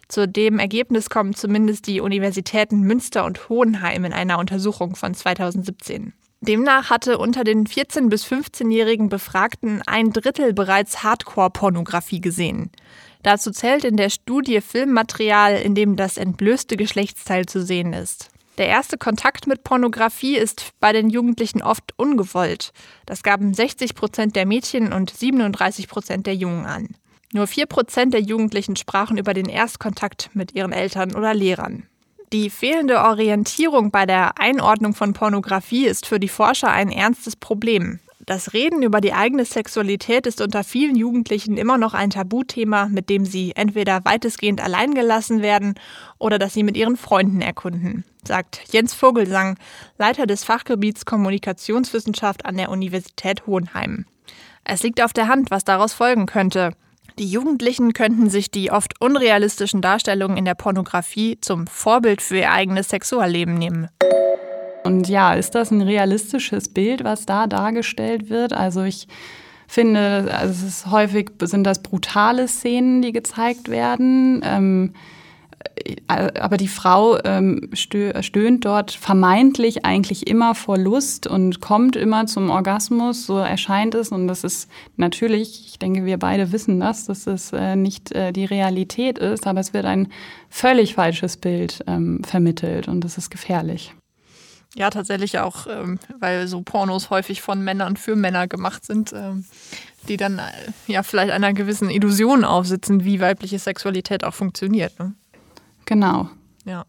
Zu 0.09 0.29
dem 0.29 0.59
Ergebnis 0.59 1.09
kommen 1.09 1.35
zumindest 1.35 1.87
die 1.87 2.03
Universitäten 2.03 2.83
Münster 2.83 3.25
und 3.25 3.49
Hohenheim 3.49 4.05
in 4.05 4.13
einer 4.13 4.39
Untersuchung 4.39 4.95
von 4.95 5.15
2017. 5.15 6.13
Demnach 6.43 6.91
hatte 6.91 7.19
unter 7.19 7.45
den 7.45 7.69
14- 7.69 8.09
bis 8.09 8.27
15-jährigen 8.27 9.09
Befragten 9.09 9.81
ein 9.87 10.13
Drittel 10.13 10.53
bereits 10.53 11.05
Hardcore-Pornografie 11.05 12.21
gesehen. 12.21 12.73
Dazu 13.23 13.53
zählt 13.53 13.85
in 13.85 13.97
der 13.97 14.11
Studie 14.11 14.61
Filmmaterial, 14.61 15.55
in 15.55 15.77
dem 15.77 15.95
das 15.95 16.17
entblößte 16.17 16.77
Geschlechtsteil 16.77 17.47
zu 17.47 17.63
sehen 17.63 17.93
ist. 17.93 18.31
Der 18.59 18.67
erste 18.67 18.99
Kontakt 18.99 19.47
mit 19.47 19.63
Pornografie 19.63 20.37
ist 20.37 20.73
bei 20.81 20.93
den 20.93 21.11
Jugendlichen 21.11 21.63
oft 21.63 21.97
ungewollt. 21.97 22.73
Das 23.07 23.23
gaben 23.23 23.55
60 23.55 23.95
Prozent 23.95 24.35
der 24.35 24.45
Mädchen 24.45 24.93
und 24.93 25.11
37 25.11 25.87
Prozent 25.87 26.27
der 26.27 26.35
Jungen 26.35 26.67
an. 26.67 26.89
Nur 27.33 27.47
4 27.47 27.67
Prozent 27.67 28.15
der 28.15 28.21
Jugendlichen 28.21 28.75
sprachen 28.75 29.17
über 29.17 29.33
den 29.33 29.47
Erstkontakt 29.47 30.31
mit 30.35 30.57
ihren 30.57 30.73
Eltern 30.73 31.15
oder 31.15 31.35
Lehrern. 31.35 31.87
Die 32.33 32.49
fehlende 32.49 33.03
Orientierung 33.03 33.91
bei 33.91 34.07
der 34.07 34.41
Einordnung 34.41 34.95
von 34.95 35.13
Pornografie 35.13 35.85
ist 35.85 36.07
für 36.07 36.19
die 36.19 36.29
Forscher 36.29 36.73
ein 36.73 36.91
ernstes 36.91 37.37
Problem. 37.37 38.01
Das 38.25 38.55
Reden 38.55 38.83
über 38.83 39.03
die 39.03 39.13
eigene 39.13 39.45
Sexualität 39.45 40.27
ist 40.27 40.41
unter 40.41 40.65
vielen 40.65 40.97
Jugendlichen 40.97 41.59
immer 41.59 41.77
noch 41.77 41.93
ein 41.93 42.09
Tabuthema, 42.09 42.87
mit 42.87 43.11
dem 43.11 43.27
sie 43.27 43.53
entweder 43.55 44.07
weitestgehend 44.07 44.63
alleingelassen 44.63 45.43
werden 45.43 45.75
oder 46.19 46.39
das 46.39 46.55
sie 46.55 46.63
mit 46.63 46.75
ihren 46.75 46.97
Freunden 46.97 47.43
erkunden, 47.43 48.05
sagt 48.25 48.63
Jens 48.73 48.95
Vogelsang, 48.95 49.59
Leiter 49.99 50.25
des 50.25 50.43
Fachgebiets 50.43 51.05
Kommunikationswissenschaft 51.05 52.47
an 52.47 52.57
der 52.57 52.71
Universität 52.71 53.47
Hohenheim. 53.47 54.07
Es 54.65 54.83
liegt 54.83 55.03
auf 55.03 55.13
der 55.13 55.29
Hand, 55.29 55.51
was 55.51 55.65
daraus 55.65 55.93
folgen 55.93 56.25
könnte. 56.25 56.73
Die 57.19 57.27
Jugendlichen 57.27 57.93
könnten 57.93 58.31
sich 58.31 58.51
die 58.51 58.71
oft 58.71 59.01
unrealistischen 59.01 59.83
Darstellungen 59.83 60.37
in 60.37 60.45
der 60.45 60.55
Pornografie 60.55 61.39
zum 61.41 61.67
Vorbild 61.67 62.23
für 62.23 62.39
ihr 62.39 62.53
eigenes 62.53 62.89
Sexualleben 62.89 63.55
nehmen. 63.55 63.89
Und 64.85 65.09
ja, 65.09 65.35
ist 65.35 65.55
das 65.55 65.71
ein 65.71 65.83
realistisches 65.83 66.73
Bild, 66.73 67.05
was 67.05 67.27
da 67.27 67.47
dargestellt 67.47 68.31
wird? 68.31 68.53
Also 68.53 68.83
ich 68.83 69.07
finde, 69.69 70.29
also 70.35 70.53
es 70.53 70.63
ist 70.63 70.91
häufig 70.91 71.31
sind 71.43 71.65
das 71.65 71.83
brutale 71.83 72.49
Szenen, 72.49 73.03
die 73.03 73.13
gezeigt 73.13 73.69
werden. 73.69 74.43
Ähm, 74.45 74.95
aber 76.07 76.57
die 76.57 76.69
Frau 76.69 77.19
ähm, 77.25 77.71
stöhnt 77.75 78.65
dort 78.65 78.91
vermeintlich 78.91 79.85
eigentlich 79.85 80.27
immer 80.27 80.55
vor 80.55 80.79
Lust 80.79 81.27
und 81.27 81.61
kommt 81.61 81.97
immer 81.97 82.27
zum 82.27 82.51
Orgasmus, 82.51 83.27
so 83.27 83.39
erscheint 83.39 83.95
es. 83.95 84.09
Und 84.09 84.29
das 84.29 84.45
ist 84.45 84.69
natürlich, 84.97 85.67
ich 85.67 85.79
denke, 85.79 86.05
wir 86.05 86.19
beide 86.19 86.53
wissen 86.53 86.81
das, 86.81 87.07
dass 87.07 87.27
es 87.27 87.53
äh, 87.53 87.77
nicht 87.77 88.13
äh, 88.13 88.33
die 88.33 88.45
Realität 88.45 89.19
ist, 89.19 89.47
aber 89.47 89.61
es 89.61 89.73
wird 89.73 89.85
ein 89.85 90.09
völlig 90.49 90.95
falsches 90.95 91.37
Bild 91.37 91.83
ähm, 91.87 92.23
vermittelt 92.25 92.89
und 92.89 93.03
das 93.03 93.19
ist 93.19 93.31
gefährlich. 93.31 93.95
Ja, 94.75 94.89
tatsächlich 94.89 95.39
auch, 95.39 95.67
ähm, 95.67 95.99
weil 96.19 96.49
so 96.49 96.63
Pornos 96.63 97.11
häufig 97.11 97.43
von 97.43 97.63
Männern 97.63 97.99
für 97.99 98.17
Männer 98.17 98.49
gemacht 98.49 98.87
sind, 98.87 99.13
ähm, 99.13 99.45
die 100.09 100.17
dann 100.17 100.39
äh, 100.39 100.43
ja 100.87 101.03
vielleicht 101.03 101.33
einer 101.33 101.53
gewissen 101.53 101.91
Illusion 101.91 102.45
aufsitzen, 102.45 103.05
wie 103.05 103.21
weibliche 103.21 103.59
Sexualität 103.59 104.25
auch 104.25 104.33
funktioniert. 104.33 104.99
Ne? 104.99 105.15
Genau. 105.85 106.29
Ja. 106.65 106.85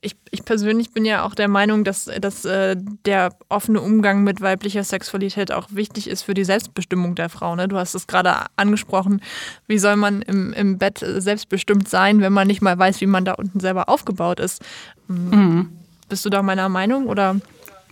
Ich, 0.00 0.14
ich 0.30 0.44
persönlich 0.44 0.92
bin 0.92 1.04
ja 1.04 1.24
auch 1.24 1.34
der 1.34 1.48
Meinung, 1.48 1.82
dass, 1.82 2.08
dass 2.20 2.44
äh, 2.44 2.76
der 3.04 3.30
offene 3.48 3.80
Umgang 3.80 4.22
mit 4.22 4.40
weiblicher 4.40 4.84
Sexualität 4.84 5.50
auch 5.50 5.68
wichtig 5.70 6.08
ist 6.08 6.22
für 6.22 6.34
die 6.34 6.44
Selbstbestimmung 6.44 7.16
der 7.16 7.28
Frau. 7.28 7.56
Ne? 7.56 7.66
Du 7.66 7.76
hast 7.76 7.94
es 7.94 8.06
gerade 8.06 8.46
angesprochen. 8.54 9.20
Wie 9.66 9.78
soll 9.78 9.96
man 9.96 10.22
im, 10.22 10.52
im 10.52 10.78
Bett 10.78 11.04
selbstbestimmt 11.04 11.88
sein, 11.88 12.20
wenn 12.20 12.32
man 12.32 12.46
nicht 12.46 12.62
mal 12.62 12.78
weiß, 12.78 13.00
wie 13.00 13.06
man 13.06 13.24
da 13.24 13.32
unten 13.32 13.58
selber 13.58 13.88
aufgebaut 13.88 14.38
ist? 14.38 14.62
Mhm. 15.08 15.30
mhm. 15.30 15.68
Bist 16.08 16.24
du 16.24 16.30
da 16.30 16.40
meiner 16.40 16.68
Meinung 16.68 17.06
oder? 17.06 17.40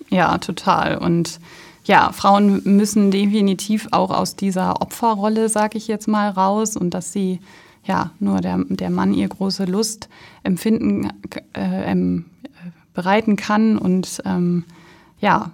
Ja, 0.09 0.39
total. 0.39 0.99
Und 0.99 1.41
ja, 1.85 2.13
Frauen 2.13 2.63
müssen 2.65 3.11
definitiv 3.11 3.89
auch 3.91 4.11
aus 4.11 4.37
dieser 4.37 4.81
Opferrolle, 4.81 5.49
sag 5.49 5.75
ich 5.75 5.89
jetzt 5.89 6.09
mal, 6.09 6.31
raus 6.31 6.77
und 6.77 6.91
dass 6.91 7.13
sie 7.13 7.41
ja 7.85 8.11
nur 8.19 8.41
der, 8.41 8.59
der 8.69 8.91
Mann 8.91 9.15
ihr 9.15 9.29
große 9.29 9.65
Lust 9.65 10.09
empfinden 10.43 11.09
äh, 11.55 11.91
ähm, 11.93 12.27
bereiten 12.93 13.37
kann 13.37 13.77
und 13.77 14.23
ähm, 14.25 14.65
ja, 15.21 15.53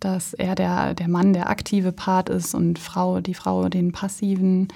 dass 0.00 0.34
er 0.34 0.54
der, 0.54 0.94
der 0.94 1.08
Mann 1.08 1.32
der 1.32 1.48
aktive 1.48 1.92
Part 1.92 2.28
ist 2.28 2.54
und 2.54 2.78
Frau, 2.78 3.20
die 3.20 3.34
Frau 3.34 3.68
den 3.68 3.92
passiven 3.92 4.68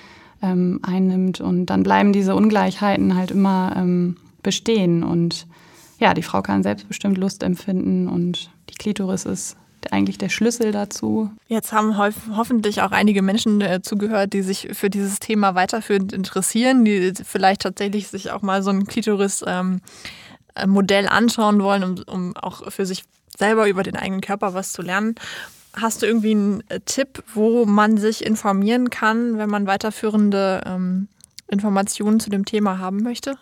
ähm, 0.42 0.80
einnimmt. 0.82 1.40
Und 1.40 1.66
dann 1.66 1.82
bleiben 1.82 2.12
diese 2.12 2.34
Ungleichheiten 2.34 3.16
halt 3.16 3.30
immer 3.30 3.74
ähm, 3.76 4.16
bestehen. 4.42 5.02
Und 5.02 5.46
ja, 5.98 6.14
die 6.14 6.22
Frau 6.22 6.42
kann 6.42 6.62
selbstbestimmt 6.62 7.18
Lust 7.18 7.42
empfinden 7.42 8.08
und 8.08 8.50
die 8.70 8.74
Klitoris 8.74 9.24
ist 9.24 9.56
eigentlich 9.92 10.18
der 10.18 10.28
Schlüssel 10.28 10.72
dazu. 10.72 11.30
Jetzt 11.48 11.72
haben 11.72 11.96
hoffentlich 11.96 12.82
auch 12.82 12.90
einige 12.90 13.22
Menschen 13.22 13.60
äh, 13.60 13.80
zugehört, 13.82 14.32
die 14.32 14.42
sich 14.42 14.68
für 14.72 14.90
dieses 14.90 15.18
Thema 15.18 15.54
weiterführend 15.54 16.12
interessieren, 16.12 16.84
die 16.84 17.12
vielleicht 17.24 17.62
tatsächlich 17.62 18.08
sich 18.08 18.30
auch 18.30 18.42
mal 18.42 18.62
so 18.62 18.70
ein 18.70 18.86
Klitoris-Modell 18.86 19.80
ähm, 20.56 21.10
anschauen 21.10 21.62
wollen, 21.62 21.82
um, 21.84 22.02
um 22.06 22.36
auch 22.36 22.70
für 22.70 22.86
sich 22.86 23.04
selber 23.36 23.68
über 23.68 23.82
den 23.82 23.96
eigenen 23.96 24.20
Körper 24.20 24.54
was 24.54 24.72
zu 24.72 24.82
lernen. 24.82 25.14
Hast 25.74 26.02
du 26.02 26.06
irgendwie 26.06 26.30
einen 26.32 26.62
äh, 26.68 26.80
Tipp, 26.84 27.22
wo 27.34 27.66
man 27.66 27.98
sich 27.98 28.24
informieren 28.24 28.90
kann, 28.90 29.38
wenn 29.38 29.50
man 29.50 29.66
weiterführende 29.66 30.62
ähm, 30.64 31.08
Informationen 31.48 32.18
zu 32.18 32.30
dem 32.30 32.44
Thema 32.44 32.78
haben 32.78 33.02
möchte? 33.02 33.36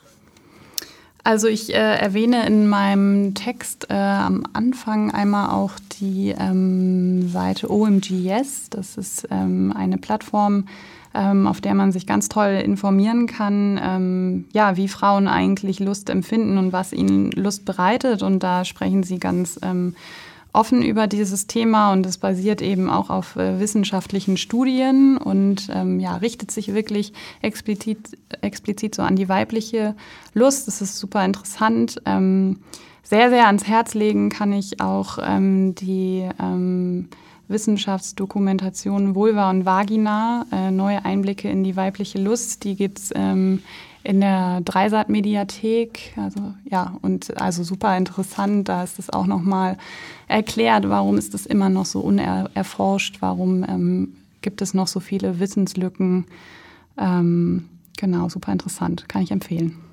Also 1.24 1.48
ich 1.48 1.74
äh, 1.74 1.78
erwähne 1.78 2.46
in 2.46 2.68
meinem 2.68 3.32
Text 3.32 3.86
äh, 3.88 3.94
am 3.94 4.44
Anfang 4.52 5.10
einmal 5.10 5.50
auch 5.50 5.72
die 5.98 6.34
ähm, 6.38 7.30
Seite 7.30 7.70
OMGS. 7.70 8.68
Das 8.68 8.98
ist 8.98 9.26
ähm, 9.30 9.72
eine 9.74 9.96
Plattform, 9.96 10.66
ähm, 11.14 11.46
auf 11.46 11.62
der 11.62 11.74
man 11.74 11.92
sich 11.92 12.06
ganz 12.06 12.28
toll 12.28 12.60
informieren 12.62 13.26
kann, 13.26 13.80
ähm, 13.82 14.44
ja, 14.52 14.76
wie 14.76 14.86
Frauen 14.86 15.26
eigentlich 15.26 15.80
Lust 15.80 16.10
empfinden 16.10 16.58
und 16.58 16.74
was 16.74 16.92
ihnen 16.92 17.30
Lust 17.32 17.64
bereitet. 17.64 18.22
Und 18.22 18.42
da 18.42 18.66
sprechen 18.66 19.02
sie 19.02 19.18
ganz 19.18 19.58
ähm, 19.62 19.94
offen 20.54 20.82
über 20.82 21.06
dieses 21.06 21.46
Thema 21.46 21.92
und 21.92 22.06
es 22.06 22.16
basiert 22.16 22.62
eben 22.62 22.88
auch 22.88 23.10
auf 23.10 23.36
äh, 23.36 23.58
wissenschaftlichen 23.58 24.36
Studien 24.36 25.18
und 25.18 25.68
ähm, 25.72 26.00
ja, 26.00 26.16
richtet 26.16 26.50
sich 26.50 26.72
wirklich 26.72 27.12
explizit, 27.42 28.16
explizit 28.40 28.94
so 28.94 29.02
an 29.02 29.16
die 29.16 29.28
weibliche 29.28 29.94
Lust. 30.32 30.68
Das 30.68 30.80
ist 30.80 30.98
super 30.98 31.24
interessant. 31.24 32.00
Ähm, 32.06 32.60
sehr, 33.02 33.30
sehr 33.30 33.46
ans 33.46 33.66
Herz 33.66 33.94
legen 33.94 34.30
kann 34.30 34.52
ich 34.52 34.80
auch 34.80 35.18
ähm, 35.20 35.74
die 35.74 36.28
ähm, 36.40 37.08
Wissenschaftsdokumentation 37.48 39.14
Vulva 39.14 39.50
und 39.50 39.66
Vagina, 39.66 40.46
äh, 40.52 40.70
neue 40.70 41.04
Einblicke 41.04 41.50
in 41.50 41.64
die 41.64 41.76
weibliche 41.76 42.18
Lust. 42.18 42.64
Die 42.64 42.76
gibt 42.76 42.98
es 42.98 43.10
ähm, 43.14 43.62
in 44.04 44.20
der 44.20 44.60
Dreisat-Mediathek. 44.60 46.12
Also 46.16 46.54
ja, 46.70 46.96
und 47.02 47.40
also 47.40 47.64
super 47.64 47.96
interessant. 47.96 48.68
Da 48.68 48.84
ist 48.84 48.98
es 48.98 49.10
auch 49.10 49.26
nochmal 49.26 49.78
erklärt, 50.28 50.88
warum 50.88 51.18
ist 51.18 51.34
das 51.34 51.46
immer 51.46 51.70
noch 51.70 51.86
so 51.86 52.00
unerforscht, 52.00 53.16
warum 53.20 53.64
ähm, 53.66 54.14
gibt 54.42 54.62
es 54.62 54.74
noch 54.74 54.86
so 54.86 55.00
viele 55.00 55.40
Wissenslücken. 55.40 56.26
Ähm, 56.98 57.68
genau, 57.96 58.28
super 58.28 58.52
interessant. 58.52 59.08
Kann 59.08 59.22
ich 59.22 59.30
empfehlen. 59.30 59.83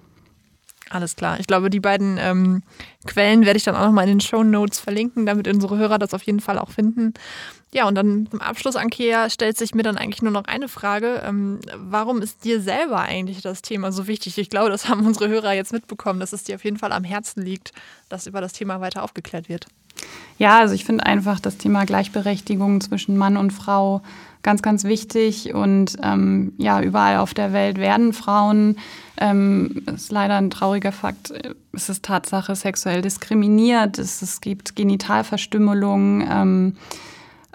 Alles 0.91 1.15
klar. 1.15 1.39
Ich 1.39 1.47
glaube, 1.47 1.69
die 1.69 1.79
beiden 1.79 2.17
ähm, 2.19 2.63
Quellen 3.07 3.45
werde 3.45 3.55
ich 3.55 3.63
dann 3.63 3.77
auch 3.77 3.85
nochmal 3.85 4.03
in 4.09 4.15
den 4.15 4.19
Show 4.19 4.43
Notes 4.43 4.77
verlinken, 4.81 5.25
damit 5.25 5.47
unsere 5.47 5.77
Hörer 5.77 5.97
das 5.97 6.13
auf 6.13 6.23
jeden 6.23 6.41
Fall 6.41 6.59
auch 6.59 6.69
finden. 6.69 7.13
Ja, 7.73 7.87
und 7.87 7.95
dann 7.95 8.27
zum 8.29 8.41
Abschluss, 8.41 8.75
Ankea, 8.75 9.29
stellt 9.29 9.57
sich 9.57 9.73
mir 9.73 9.83
dann 9.83 9.97
eigentlich 9.97 10.21
nur 10.21 10.33
noch 10.33 10.43
eine 10.43 10.67
Frage. 10.67 11.23
Ähm, 11.25 11.61
warum 11.77 12.21
ist 12.21 12.43
dir 12.43 12.59
selber 12.59 12.99
eigentlich 12.99 13.41
das 13.41 13.61
Thema 13.61 13.93
so 13.93 14.07
wichtig? 14.07 14.37
Ich 14.37 14.49
glaube, 14.49 14.69
das 14.69 14.89
haben 14.89 15.05
unsere 15.05 15.29
Hörer 15.29 15.53
jetzt 15.53 15.71
mitbekommen, 15.71 16.19
dass 16.19 16.33
es 16.33 16.43
dir 16.43 16.55
auf 16.55 16.65
jeden 16.65 16.77
Fall 16.77 16.91
am 16.91 17.05
Herzen 17.05 17.41
liegt, 17.41 17.71
dass 18.09 18.27
über 18.27 18.41
das 18.41 18.51
Thema 18.51 18.81
weiter 18.81 19.01
aufgeklärt 19.01 19.47
wird. 19.47 19.67
Ja, 20.37 20.59
also 20.59 20.73
ich 20.73 20.85
finde 20.85 21.05
einfach 21.05 21.39
das 21.39 21.57
Thema 21.57 21.85
Gleichberechtigung 21.85 22.81
zwischen 22.81 23.17
Mann 23.17 23.37
und 23.37 23.51
Frau 23.51 24.01
ganz, 24.43 24.61
ganz 24.61 24.83
wichtig. 24.83 25.53
Und 25.53 25.97
ähm, 26.03 26.53
ja, 26.57 26.81
überall 26.81 27.17
auf 27.17 27.33
der 27.33 27.53
Welt 27.53 27.77
werden 27.77 28.13
Frauen, 28.13 28.77
ähm, 29.17 29.83
ist 29.93 30.11
leider 30.11 30.37
ein 30.37 30.49
trauriger 30.49 30.91
Fakt, 30.91 31.33
es 31.73 31.89
ist 31.89 32.03
Tatsache 32.03 32.55
sexuell 32.55 33.01
diskriminiert, 33.01 33.99
es, 33.99 34.21
es 34.21 34.41
gibt 34.41 34.75
Genitalverstümmelung. 34.75 36.27
Ähm, 36.29 36.77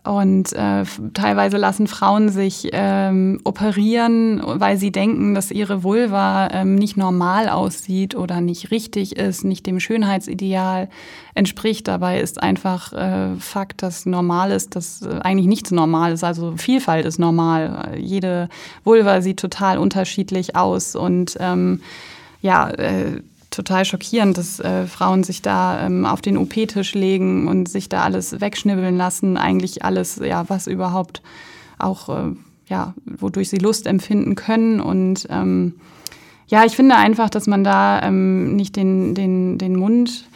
und 0.07 0.53
äh, 0.53 0.85
teilweise 1.15 1.57
lassen 1.57 1.87
Frauen 1.87 2.29
sich 2.29 2.69
ähm, 2.73 3.41
operieren, 3.45 4.41
weil 4.45 4.77
sie 4.77 4.93
denken, 4.93 5.35
dass 5.35 5.51
ihre 5.51 5.83
Vulva 5.83 6.49
ähm, 6.53 6.77
nicht 6.77 6.97
normal 6.97 7.49
aussieht 7.49 8.15
oder 8.15 8.41
nicht 8.41 8.71
richtig 8.71 9.17
ist, 9.17 9.45
nicht 9.45 9.67
dem 9.67 9.81
Schönheitsideal 9.81 10.89
entspricht. 11.35 11.89
Dabei 11.89 12.21
ist 12.21 12.43
einfach 12.43 12.93
äh, 12.93 13.37
Fakt, 13.39 13.83
dass 13.83 14.07
normal 14.07 14.53
ist, 14.53 14.77
dass 14.77 15.03
äh, 15.03 15.19
eigentlich 15.23 15.47
nichts 15.47 15.71
normal 15.71 16.13
ist. 16.13 16.25
Also 16.25 16.57
Vielfalt 16.57 17.05
ist 17.05 17.19
normal. 17.19 17.93
Jede 17.99 18.49
Vulva 18.85 19.21
sieht 19.21 19.41
total 19.41 19.79
unterschiedlich 19.79 20.57
aus 20.57 20.95
und 20.95 21.37
ähm, 21.41 21.81
ja, 22.41 22.71
äh, 22.71 23.23
total 23.57 23.85
schockierend, 23.85 24.37
dass 24.39 24.61
äh, 24.61 24.87
Frauen 24.87 25.25
sich 25.25 25.43
da 25.43 25.85
ähm, 25.85 26.05
auf 26.05 26.21
den 26.21 26.37
OP-Tisch 26.37 26.95
legen 26.95 27.49
und 27.49 27.69
sich 27.69 27.89
da 27.89 28.03
alles 28.03 28.41
wegschnibbeln 28.41 28.97
lassen. 28.97 29.37
Eigentlich 29.37 29.85
alles, 29.85 30.21
ja, 30.23 30.49
was 30.49 30.67
überhaupt 30.67 31.23
auch, 31.79 32.09
äh, 32.09 32.33
ja, 32.69 32.95
wodurch 33.05 33.49
sie 33.49 33.57
Lust 33.57 33.87
empfinden 33.87 34.35
können. 34.35 34.81
Und 34.81 35.27
ähm, 35.31 35.75
ja, 36.49 36.65
ich 36.65 36.77
finde 36.77 36.97
einfach, 36.97 37.31
dass 37.31 37.47
man 37.47 37.65
da 37.65 38.03
ähm, 38.03 38.55
nicht 38.55 38.77
den, 38.77 39.15
den, 39.15 39.59
den 39.59 39.77
Mund 39.77 40.29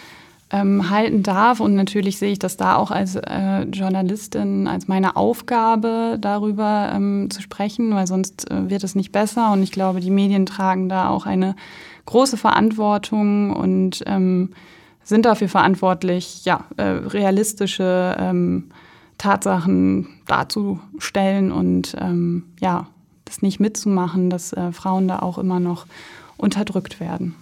ähm, 0.50 0.90
halten 0.90 1.22
darf. 1.22 1.60
Und 1.60 1.74
natürlich 1.74 2.18
sehe 2.18 2.32
ich 2.32 2.38
das 2.38 2.56
da 2.56 2.76
auch 2.76 2.90
als 2.90 3.16
äh, 3.16 3.62
Journalistin, 3.62 4.66
als 4.66 4.88
meine 4.88 5.16
Aufgabe, 5.16 6.18
darüber 6.20 6.90
ähm, 6.94 7.28
zu 7.30 7.40
sprechen, 7.42 7.94
weil 7.94 8.06
sonst 8.06 8.50
äh, 8.50 8.68
wird 8.68 8.84
es 8.84 8.94
nicht 8.94 9.12
besser. 9.12 9.52
Und 9.52 9.62
ich 9.62 9.72
glaube, 9.72 10.00
die 10.00 10.10
Medien 10.10 10.46
tragen 10.46 10.88
da 10.88 11.08
auch 11.08 11.26
eine 11.26 11.54
große 12.06 12.36
Verantwortung 12.36 13.54
und 13.54 14.02
ähm, 14.06 14.50
sind 15.04 15.24
dafür 15.24 15.48
verantwortlich, 15.48 16.44
ja, 16.44 16.64
äh, 16.76 16.82
realistische 16.82 18.16
ähm, 18.18 18.70
Tatsachen 19.18 20.08
darzustellen 20.26 21.52
und 21.52 21.94
ähm, 22.00 22.44
ja, 22.60 22.86
das 23.24 23.42
nicht 23.42 23.60
mitzumachen, 23.60 24.30
dass 24.30 24.52
äh, 24.52 24.72
Frauen 24.72 25.08
da 25.08 25.20
auch 25.20 25.38
immer 25.38 25.60
noch 25.60 25.86
unterdrückt 26.36 27.00
werden. 27.00 27.36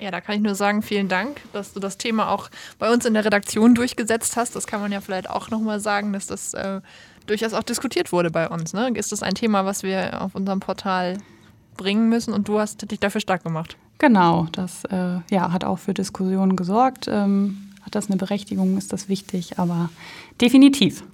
Ja, 0.00 0.10
da 0.10 0.20
kann 0.20 0.36
ich 0.36 0.40
nur 0.40 0.54
sagen, 0.54 0.80
vielen 0.82 1.08
Dank, 1.08 1.42
dass 1.52 1.74
du 1.74 1.80
das 1.80 1.98
Thema 1.98 2.30
auch 2.30 2.48
bei 2.78 2.90
uns 2.90 3.04
in 3.04 3.12
der 3.12 3.24
Redaktion 3.24 3.74
durchgesetzt 3.74 4.36
hast. 4.36 4.56
Das 4.56 4.66
kann 4.66 4.80
man 4.80 4.92
ja 4.92 5.00
vielleicht 5.00 5.28
auch 5.28 5.50
nochmal 5.50 5.78
sagen, 5.78 6.12
dass 6.14 6.26
das 6.26 6.54
äh, 6.54 6.80
durchaus 7.26 7.52
auch 7.52 7.62
diskutiert 7.62 8.10
wurde 8.10 8.30
bei 8.30 8.48
uns. 8.48 8.72
Ne? 8.72 8.90
Ist 8.94 9.12
das 9.12 9.22
ein 9.22 9.34
Thema, 9.34 9.66
was 9.66 9.82
wir 9.82 10.22
auf 10.22 10.34
unserem 10.34 10.60
Portal 10.60 11.18
bringen 11.76 12.08
müssen 12.08 12.34
und 12.34 12.48
du 12.48 12.58
hast 12.58 12.90
dich 12.90 13.00
dafür 13.00 13.20
stark 13.20 13.42
gemacht. 13.42 13.76
Genau, 13.98 14.48
das 14.52 14.84
äh, 14.86 15.20
ja, 15.30 15.52
hat 15.52 15.64
auch 15.64 15.78
für 15.78 15.94
Diskussionen 15.94 16.56
gesorgt. 16.56 17.06
Ähm, 17.08 17.70
hat 17.82 17.94
das 17.94 18.08
eine 18.08 18.16
Berechtigung, 18.16 18.76
ist 18.78 18.92
das 18.92 19.08
wichtig, 19.08 19.58
aber 19.58 19.90
definitiv. 20.40 21.04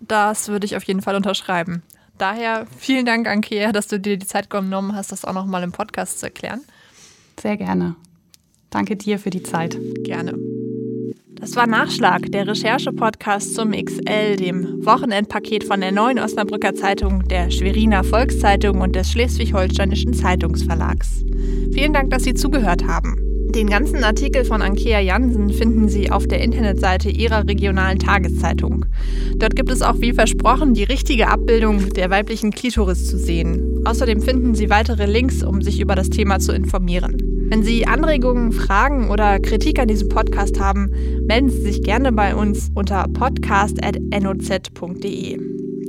Das 0.00 0.48
würde 0.48 0.66
ich 0.66 0.76
auf 0.76 0.84
jeden 0.84 1.02
Fall 1.02 1.14
unterschreiben. 1.14 1.82
Daher 2.18 2.66
vielen 2.78 3.06
Dank, 3.06 3.26
Ankea, 3.26 3.72
dass 3.72 3.86
du 3.86 3.98
dir 3.98 4.18
die 4.18 4.26
Zeit 4.26 4.50
genommen 4.50 4.94
hast, 4.94 5.12
das 5.12 5.24
auch 5.24 5.32
nochmal 5.32 5.62
im 5.62 5.72
Podcast 5.72 6.20
zu 6.20 6.26
erklären. 6.26 6.60
Sehr 7.40 7.56
gerne. 7.56 7.96
Danke 8.70 8.96
dir 8.96 9.18
für 9.18 9.30
die 9.30 9.42
Zeit. 9.42 9.78
Gerne. 10.04 10.38
Das 11.40 11.56
war 11.56 11.66
Nachschlag, 11.66 12.30
der 12.30 12.46
Recherche-Podcast 12.46 13.54
zum 13.54 13.72
XL, 13.72 14.36
dem 14.36 14.84
Wochenendpaket 14.84 15.64
von 15.64 15.80
der 15.80 15.90
Neuen 15.90 16.18
Osnabrücker 16.18 16.74
Zeitung, 16.74 17.26
der 17.28 17.50
Schweriner 17.50 18.04
Volkszeitung 18.04 18.82
und 18.82 18.94
des 18.94 19.10
Schleswig-Holsteinischen 19.10 20.12
Zeitungsverlags. 20.12 21.24
Vielen 21.72 21.94
Dank, 21.94 22.10
dass 22.10 22.24
Sie 22.24 22.34
zugehört 22.34 22.86
haben. 22.86 23.29
Den 23.54 23.68
ganzen 23.68 24.02
Artikel 24.04 24.44
von 24.44 24.60
Ankea 24.62 25.00
Jansen 25.00 25.50
finden 25.50 25.88
Sie 25.88 26.08
auf 26.10 26.28
der 26.28 26.40
Internetseite 26.40 27.10
Ihrer 27.10 27.48
regionalen 27.48 27.98
Tageszeitung. 27.98 28.84
Dort 29.36 29.56
gibt 29.56 29.72
es 29.72 29.82
auch 29.82 30.00
wie 30.00 30.12
versprochen 30.12 30.74
die 30.74 30.84
richtige 30.84 31.26
Abbildung 31.28 31.92
der 31.94 32.10
weiblichen 32.10 32.52
Klitoris 32.52 33.08
zu 33.08 33.18
sehen. 33.18 33.82
Außerdem 33.84 34.22
finden 34.22 34.54
Sie 34.54 34.70
weitere 34.70 35.06
Links, 35.06 35.42
um 35.42 35.62
sich 35.62 35.80
über 35.80 35.96
das 35.96 36.10
Thema 36.10 36.38
zu 36.38 36.52
informieren. 36.52 37.16
Wenn 37.48 37.64
Sie 37.64 37.86
Anregungen, 37.86 38.52
Fragen 38.52 39.10
oder 39.10 39.40
Kritik 39.40 39.80
an 39.80 39.88
diesem 39.88 40.08
Podcast 40.08 40.60
haben, 40.60 40.92
melden 41.26 41.50
Sie 41.50 41.62
sich 41.62 41.82
gerne 41.82 42.12
bei 42.12 42.36
uns 42.36 42.70
unter 42.74 43.08
podcast.noz.de. 43.08 45.40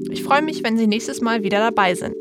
Ich 0.09 0.23
freue 0.23 0.41
mich, 0.41 0.63
wenn 0.63 0.77
Sie 0.77 0.87
nächstes 0.87 1.21
Mal 1.21 1.43
wieder 1.43 1.59
dabei 1.59 1.93
sind. 1.93 2.15